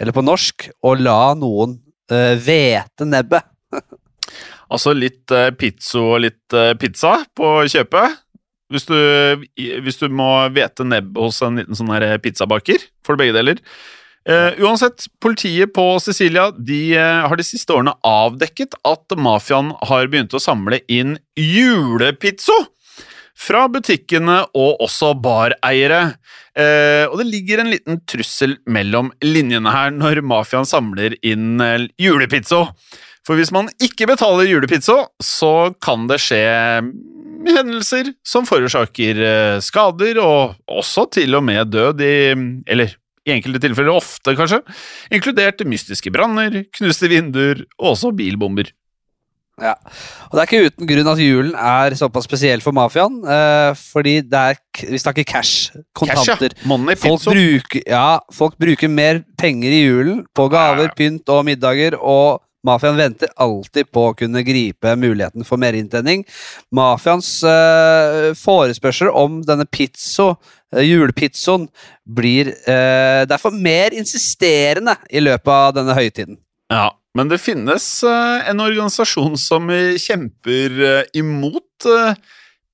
Eller 0.00 0.14
på 0.14 0.24
norsk 0.26 0.68
å 0.82 0.96
la 0.98 1.32
noen 1.38 1.78
uh, 2.12 2.34
vete 2.36 3.08
nebbet. 3.08 3.46
Altså 4.70 4.92
litt 4.94 5.32
eh, 5.34 5.48
pizzo 5.58 6.12
og 6.12 6.20
litt 6.22 6.54
eh, 6.54 6.76
pizza 6.78 7.16
på 7.34 7.48
kjøpet. 7.72 8.20
Hvis 8.70 8.86
du, 8.86 8.96
hvis 9.56 9.98
du 10.00 10.08
må 10.14 10.30
vete 10.54 10.86
nebb 10.86 11.18
hos 11.18 11.40
en 11.42 11.58
liten 11.60 11.78
sånn 11.78 11.90
her 11.92 12.06
pizzabaker, 12.22 12.84
får 13.06 13.16
du 13.16 13.22
begge 13.24 13.36
deler. 13.36 13.62
Uh, 14.28 14.52
uansett, 14.60 15.06
politiet 15.24 15.72
på 15.72 15.84
Sicilia 16.04 16.50
de 16.52 16.80
uh, 16.92 17.24
har 17.24 17.40
de 17.40 17.46
siste 17.46 17.72
årene 17.72 17.96
avdekket 18.04 18.76
at 18.86 19.16
mafiaen 19.16 19.72
har 19.88 20.10
begynt 20.12 20.36
å 20.36 20.42
samle 20.42 20.82
inn 20.92 21.16
julepizzo 21.40 22.58
fra 23.40 23.66
butikkene 23.72 24.42
og 24.58 24.82
også 24.84 25.14
bareiere. 25.22 26.00
Eh, 26.58 27.06
og 27.08 27.20
det 27.20 27.28
ligger 27.30 27.62
en 27.62 27.70
liten 27.72 28.00
trussel 28.10 28.56
mellom 28.68 29.12
linjene 29.24 29.72
her 29.72 29.94
når 29.94 30.22
mafiaen 30.26 30.68
samler 30.68 31.16
inn 31.26 31.62
eh, 31.64 31.86
julepizzo. 32.00 32.66
For 33.26 33.38
hvis 33.38 33.52
man 33.54 33.70
ikke 33.82 34.08
betaler 34.10 34.48
julepizza, 34.48 35.04
så 35.22 35.72
kan 35.84 36.08
det 36.10 36.20
skje 36.24 36.42
hendelser 37.46 38.12
som 38.26 38.46
forårsaker 38.48 39.22
eh, 39.24 39.60
skader, 39.64 40.20
og 40.22 40.58
også 40.80 41.06
til 41.18 41.38
og 41.38 41.44
med 41.46 41.72
død 41.72 42.02
i 42.04 42.16
Eller 42.66 42.96
i 43.28 43.34
enkelte 43.34 43.60
tilfeller 43.60 43.92
ofte, 43.92 44.34
kanskje. 44.36 44.62
Inkludert 45.12 45.60
mystiske 45.68 46.12
branner, 46.12 46.62
knuste 46.76 47.10
vinduer 47.10 47.66
og 47.78 47.92
også 47.94 48.14
bilbomber. 48.16 48.70
Ja. 49.60 49.74
Og 50.30 50.36
det 50.36 50.40
er 50.40 50.48
ikke 50.48 50.70
uten 50.70 50.88
grunn 50.88 51.10
at 51.12 51.20
julen 51.20 51.52
er 51.52 51.96
såpass 51.98 52.24
spesiell 52.24 52.62
for 52.64 52.72
mafiaen. 52.76 53.18
Eh, 53.20 53.72
fordi 53.92 54.14
det 54.24 54.40
er, 54.40 54.60
vi 54.88 55.00
snakker 55.02 55.26
cash, 55.28 55.74
kontanter. 55.96 56.54
Cash, 56.54 56.62
ja. 56.62 56.68
Money, 56.70 56.96
Folk 57.00 57.26
bruker, 57.28 57.84
ja, 57.84 58.20
folk 58.32 58.56
bruker 58.60 58.92
mer 58.92 59.20
penger 59.40 59.76
i 59.76 59.82
julen 59.84 60.22
på 60.36 60.48
gaver, 60.52 60.92
pynt 60.96 61.28
og 61.32 61.44
middager, 61.48 61.98
og 62.00 62.40
mafiaen 62.66 62.98
venter 62.98 63.32
alltid 63.40 63.90
på 63.92 64.06
å 64.08 64.14
kunne 64.18 64.44
gripe 64.46 64.94
muligheten 65.00 65.46
for 65.48 65.60
merinntjening. 65.62 66.26
Mafiaens 66.76 67.32
eh, 67.46 68.30
forespørsel 68.38 69.12
om 69.16 69.40
denne 69.46 69.66
pizzo, 69.70 70.34
eh, 70.74 70.84
julepizzoen, 70.84 71.68
blir 72.04 72.52
eh, 72.68 73.26
derfor 73.30 73.54
mer 73.54 73.96
insisterende 73.96 74.98
i 75.10 75.22
løpet 75.24 75.54
av 75.56 75.76
denne 75.78 75.96
høytiden. 75.96 76.40
Ja, 76.70 76.90
men 77.18 77.30
det 77.30 77.40
finnes 77.42 77.86
eh, 78.06 78.50
en 78.50 78.62
organisasjon 78.62 79.34
som 79.40 79.70
eh, 79.74 79.96
kjemper 79.98 80.76
eh, 80.86 81.08
imot 81.18 81.88
uh, 81.90 82.12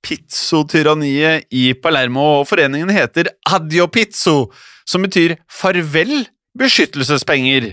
pizzotyranniet 0.05 1.49
i 1.55 1.70
Palermo, 1.81 2.42
og 2.42 2.49
foreningen 2.51 2.92
heter 2.92 3.31
Adio 3.49 3.88
Pizzo, 3.90 4.51
som 4.87 5.07
betyr 5.07 5.38
farvel 5.51 6.27
beskyttelsespenger. 6.59 7.72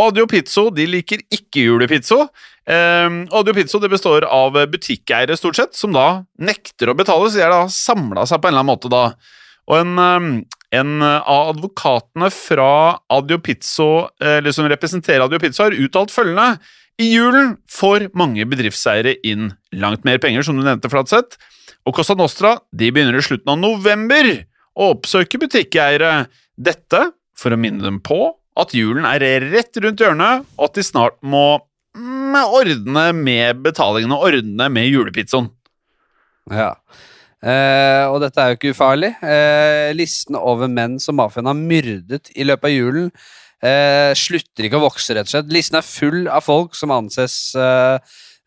Og 0.00 0.14
Adio 0.14 0.24
Pizzo 0.30 0.70
de 0.72 0.86
liker 0.88 1.20
ikke 1.28 1.66
julepizzo. 1.66 2.22
Um, 2.64 3.26
Audio 3.36 3.52
Pizzo 3.56 3.80
det 3.82 3.90
består 3.92 4.24
av 4.24 4.56
butikkeiere, 4.72 5.36
stort 5.36 5.58
sett, 5.58 5.76
som 5.76 5.92
da 5.92 6.22
nekter 6.40 6.88
å 6.88 6.96
betale, 6.96 7.28
så 7.28 7.36
de 7.36 7.44
har 7.44 7.52
da 7.52 7.66
samla 7.74 8.24
seg 8.28 8.40
på 8.40 8.48
en 8.48 8.54
eller 8.54 8.64
annen 8.64 8.70
måte 8.70 8.92
da. 8.92 9.02
Og 9.68 9.76
en, 9.82 10.00
um, 10.00 10.30
en 10.72 11.04
av 11.04 11.52
advokatene 11.52 12.30
fra 12.32 12.72
Audio 13.12 13.40
Pizzo, 13.44 14.08
eller 14.24 14.56
som 14.56 14.70
representerer 14.72 15.26
Audio 15.26 15.42
Pizzo, 15.42 15.66
har 15.66 15.76
uttalt 15.76 16.14
følgende 16.14 16.56
I 17.00 17.12
julen 17.12 17.54
får 17.68 18.08
mange 18.16 18.48
bedriftseiere 18.48 19.18
inn 19.26 19.52
langt 19.76 20.08
mer 20.08 20.20
penger, 20.22 20.46
som 20.46 20.56
du 20.56 20.64
nevnte, 20.64 20.88
Flatseth. 20.92 21.36
Og 21.84 21.96
Costa 21.96 22.16
Nostra 22.16 22.56
de 22.72 22.88
begynner 22.92 23.20
i 23.20 23.24
slutten 23.24 23.52
av 23.52 23.60
november 23.60 24.32
å 24.80 24.92
oppsøke 24.94 25.40
butikkeiere. 25.40 26.28
Dette 26.60 27.10
for 27.36 27.52
å 27.52 27.60
minne 27.60 27.84
dem 27.84 28.00
på 28.04 28.20
at 28.62 28.74
julen 28.76 29.06
er 29.08 29.24
rett 29.52 29.80
rundt 29.82 30.02
hjørnet, 30.02 30.46
og 30.58 30.68
at 30.68 30.78
de 30.78 30.84
snart 30.86 31.16
må 31.22 31.60
mm, 31.96 32.36
ordne 32.46 33.06
med 33.16 33.62
betalingene, 33.64 34.18
ordne 34.18 34.68
med 34.72 34.90
julepizzaen. 34.90 35.50
Ja. 36.50 36.74
Eh, 37.40 38.04
og 38.10 38.18
dette 38.20 38.42
er 38.42 38.52
jo 38.52 38.58
ikke 38.58 38.74
ufarlig. 38.74 39.14
Eh, 39.24 39.90
listen 39.96 40.36
over 40.36 40.68
menn 40.68 40.98
som 41.00 41.16
mafiaen 41.20 41.48
har 41.48 41.56
myrdet 41.56 42.32
i 42.36 42.44
løpet 42.44 42.68
av 42.68 42.74
julen, 42.74 43.12
eh, 43.64 44.12
slutter 44.18 44.68
ikke 44.68 44.80
å 44.80 44.86
vokse, 44.88 45.14
rett 45.16 45.28
og 45.30 45.34
slett. 45.34 45.52
Listen 45.52 45.80
er 45.80 45.86
full 45.86 46.28
av 46.28 46.44
folk 46.44 46.76
som 46.76 46.92
anses 46.94 47.38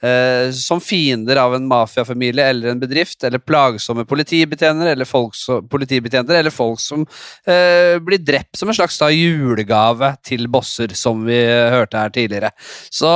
eh, 0.04 0.52
som 0.56 0.82
fiender 0.84 1.40
av 1.42 1.56
en 1.56 1.68
mafiafamilie 1.70 2.46
eller 2.52 2.74
en 2.74 2.82
bedrift, 2.82 3.24
eller 3.24 3.40
plagsomme 3.40 4.06
politibetjenter, 4.10 4.92
eller 4.94 5.08
folk 5.10 5.36
som, 5.40 5.66
politibetjenter, 5.72 6.40
eller 6.42 6.54
folk 6.54 6.82
som 6.84 7.06
eh, 7.48 7.96
blir 8.04 8.22
drept 8.24 8.60
som 8.60 8.70
en 8.70 8.78
slags 8.78 9.00
da, 9.02 9.10
julegave 9.14 10.14
til 10.28 10.48
bosser, 10.52 10.94
som 10.98 11.24
vi 11.28 11.40
hørte 11.48 11.98
her 12.04 12.14
tidligere. 12.14 12.52
Så 12.94 13.10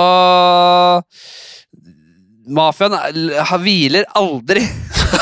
Mafiaen 2.47 2.93
er- 2.95 3.57
hviler 3.59 4.05
aldri. 4.15 4.61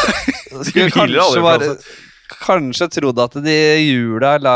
Skulle 0.69 0.91
kanskje, 0.93 1.41
bare, 1.41 1.71
kanskje 2.29 2.87
trodd 2.95 3.19
at 3.23 3.35
de 3.45 3.53
i 3.79 3.85
jula 3.93 4.35
la, 4.41 4.55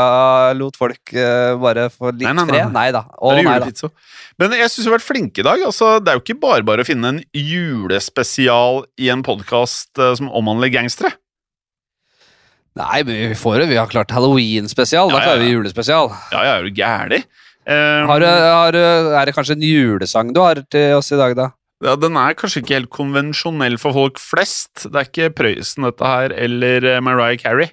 lot 0.58 0.76
folk 0.78 1.12
uh, 1.16 1.54
bare 1.62 1.88
få 1.92 2.10
litt 2.12 2.26
Nei, 2.26 2.32
nei, 2.34 2.44
nei, 2.44 2.52
fred. 2.54 2.72
nei. 2.74 2.86
Da. 2.96 3.02
Å, 3.18 3.32
nei 3.38 3.58
da. 3.62 3.90
Men 4.40 4.54
jeg 4.56 4.70
syns 4.72 4.86
vi 4.86 4.90
har 4.90 4.96
vært 4.98 5.06
flinke 5.08 5.42
i 5.42 5.46
dag. 5.46 5.62
Altså, 5.68 5.98
det 6.00 6.12
er 6.12 6.18
jo 6.20 6.24
ikke 6.24 6.38
bare 6.42 6.66
bare 6.66 6.84
å 6.84 6.88
finne 6.88 7.14
en 7.14 7.20
julespesial 7.36 8.84
i 9.00 9.10
en 9.12 9.22
podkast 9.26 10.00
som 10.18 10.30
omhandler 10.32 10.72
gangstere. 10.74 11.12
Nei, 12.78 13.02
men 13.02 13.16
vi 13.32 13.36
får 13.36 13.60
det. 13.64 13.68
Vi 13.72 13.78
har 13.80 13.88
klart 13.90 14.12
halloween-spesial. 14.14 15.10
Da 15.10 15.18
Ja, 15.18 15.20
ja, 15.20 15.26
klarer 15.28 15.42
vi 15.44 15.50
julespesial. 15.52 16.12
Ja, 16.32 16.42
jeg 16.46 16.52
er 16.54 16.66
jo 16.68 16.74
gæren. 16.78 17.24
Um, 17.70 18.06
Har, 18.08 18.18
du- 18.22 18.26
har, 18.26 18.72
du- 18.72 19.14
er 19.20 19.26
det 19.28 19.34
kanskje 19.36 19.52
en 19.58 19.62
julesang 19.66 20.30
du 20.34 20.40
har 20.40 20.62
til 20.70 20.94
oss 20.96 21.10
i 21.12 21.18
dag, 21.18 21.34
da? 21.36 21.50
Ja, 21.80 21.96
den 21.96 22.16
er 22.20 22.36
kanskje 22.36 22.60
ikke 22.62 22.76
helt 22.76 22.92
konvensjonell 22.92 23.78
for 23.80 23.96
folk 23.96 24.20
flest. 24.20 24.86
Det 24.86 24.96
er 24.96 25.08
ikke 25.08 25.34
Prøysen, 25.38 25.86
dette 25.88 26.04
her, 26.12 26.34
eller 26.36 26.86
eh, 26.96 27.00
Mariah 27.04 27.40
Carey. 27.40 27.72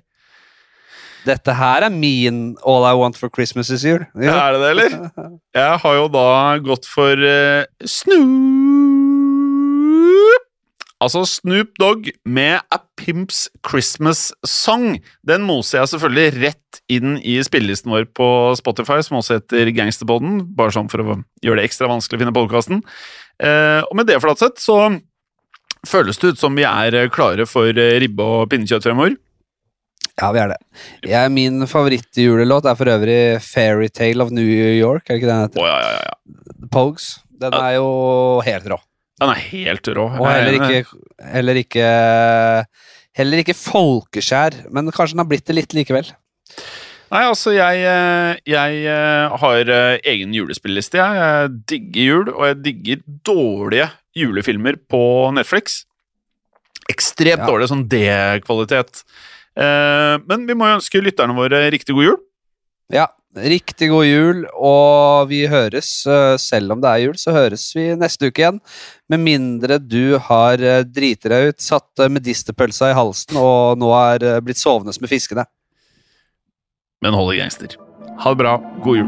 Dette 1.28 1.58
her 1.60 1.84
er 1.84 1.92
min 1.92 2.56
All 2.64 2.86
I 2.88 2.96
Want 2.96 3.18
for 3.20 3.28
Christmas 3.34 3.70
is 3.74 3.84
You. 3.84 4.00
Ja. 4.16 4.38
Er 4.48 4.56
det 4.56 4.62
det, 4.64 4.70
eller? 4.72 4.90
Jeg 5.60 5.80
har 5.84 5.98
jo 5.98 6.08
da 6.14 6.28
gått 6.64 6.88
for 6.88 7.20
uh, 7.20 7.68
Snoop 7.84 8.78
Altså 10.98 11.22
Snoop 11.30 11.76
Dogg 11.78 12.08
med 12.26 12.58
A 12.74 12.80
Pimps 12.98 13.44
Christmas 13.62 14.32
Song. 14.48 14.96
Den 15.22 15.44
moser 15.46 15.84
jeg 15.84 15.92
selvfølgelig 15.92 16.42
rett 16.42 16.80
inn 16.90 17.20
i 17.22 17.36
spillelisten 17.46 17.94
vår 17.94 18.08
på 18.18 18.30
Spotify, 18.58 18.98
som 19.06 19.20
også 19.20 19.38
heter 19.38 19.70
Gangsterboden, 19.78 20.40
bare 20.58 20.74
sånn 20.74 20.90
for 20.90 21.04
å 21.04 21.20
gjøre 21.46 21.62
det 21.62 21.68
ekstra 21.70 21.92
vanskelig 21.92 22.18
å 22.18 22.24
finne 22.24 22.34
podkasten. 22.34 22.82
Og 23.42 23.94
med 23.98 24.08
det 24.10 24.18
flatsett 24.24 24.58
så 24.62 24.80
føles 25.88 26.20
det 26.20 26.34
ut 26.34 26.42
som 26.42 26.58
vi 26.58 26.66
er 26.68 26.98
klare 27.14 27.46
for 27.50 27.70
eh, 27.70 27.98
ribbe 28.02 28.26
og 28.26 28.50
pinnekjøtt 28.52 28.88
fremover. 28.88 29.16
Ja, 30.18 30.32
vi 30.34 30.42
er 30.42 30.50
det. 30.50 30.58
Jeg, 31.06 31.30
min 31.36 31.62
favorittjulelåt 31.70 32.66
er 32.66 32.78
for 32.80 32.90
øvrig 32.90 33.20
Fairytale 33.46 34.26
of 34.26 34.34
New 34.34 34.48
York. 34.48 35.06
Er 35.06 35.14
det 35.14 35.22
ikke 35.22 35.30
den 35.30 35.44
heter? 35.44 35.62
Oh, 35.62 35.70
ja, 35.70 35.78
ja, 35.84 36.08
ja. 36.10 36.68
Pogues. 36.74 37.12
Den 37.38 37.54
er 37.54 37.76
jo 37.76 37.90
helt 38.48 38.66
rå. 38.74 38.80
Den 39.22 39.34
er 39.34 39.44
helt 39.52 39.90
rå. 39.94 40.08
Og 40.18 40.26
heller 40.26 40.58
ikke, 40.58 41.02
heller 41.38 41.62
ikke 41.62 41.90
Heller 43.18 43.42
ikke 43.42 43.56
folkeskjær, 43.58 44.60
men 44.70 44.92
kanskje 44.94 45.16
den 45.16 45.24
har 45.24 45.30
blitt 45.30 45.48
det 45.50 45.56
litt 45.58 45.72
likevel. 45.74 46.06
Nei, 47.08 47.24
altså, 47.24 47.54
jeg, 47.56 47.84
eh, 47.88 48.40
jeg 48.52 48.80
eh, 48.92 49.36
har 49.40 49.70
eh, 49.72 50.00
egen 50.12 50.34
julespilleliste, 50.36 51.00
jeg. 51.00 51.20
Jeg 51.22 51.52
digger 51.72 52.08
jul, 52.10 52.32
og 52.34 52.44
jeg 52.50 52.58
digger 52.66 53.04
dårlige 53.28 53.88
julefilmer 54.18 54.80
på 54.92 55.02
Netflix. 55.38 55.86
Ekstremt 56.92 57.46
Ja. 57.46 57.48
dårlig, 57.48 57.70
sånn 57.72 57.88
D-kvalitet. 57.88 59.04
Men 59.58 60.44
vi 60.46 60.54
må 60.54 60.68
jo 60.68 60.78
ønske 60.78 61.02
lytterne 61.02 61.34
våre 61.36 61.64
riktig 61.74 61.96
god 61.96 62.06
jul. 62.06 62.18
Ja, 62.94 63.08
riktig 63.36 63.90
god 63.90 64.06
jul, 64.06 64.44
og 64.54 65.28
vi 65.32 65.42
høres, 65.50 65.90
selv 66.40 66.76
om 66.76 66.84
det 66.84 66.92
er 66.92 67.02
jul, 67.08 67.18
så 67.18 67.34
høres 67.34 67.66
vi 67.76 67.90
neste 67.98 68.30
uke 68.30 68.44
igjen. 68.44 68.62
Med 69.10 69.24
mindre 69.26 69.80
du 69.82 70.20
har 70.30 70.62
driti 70.86 71.28
deg 71.34 71.50
ut, 71.50 71.60
satt 71.60 72.06
medisterpølsa 72.06 72.92
i 72.94 72.98
halsen 72.98 73.42
og 73.42 73.82
nå 73.82 73.92
er 73.98 74.46
blitt 74.46 74.62
sovende 74.62 74.94
med 75.02 75.12
fiskene. 75.12 75.48
Men 77.02 77.14
holder 77.14 77.38
gangster. 77.38 77.68
Ha 78.18 78.30
det 78.30 78.36
bra. 78.36 78.62
God 78.84 78.98
jul. 78.98 79.08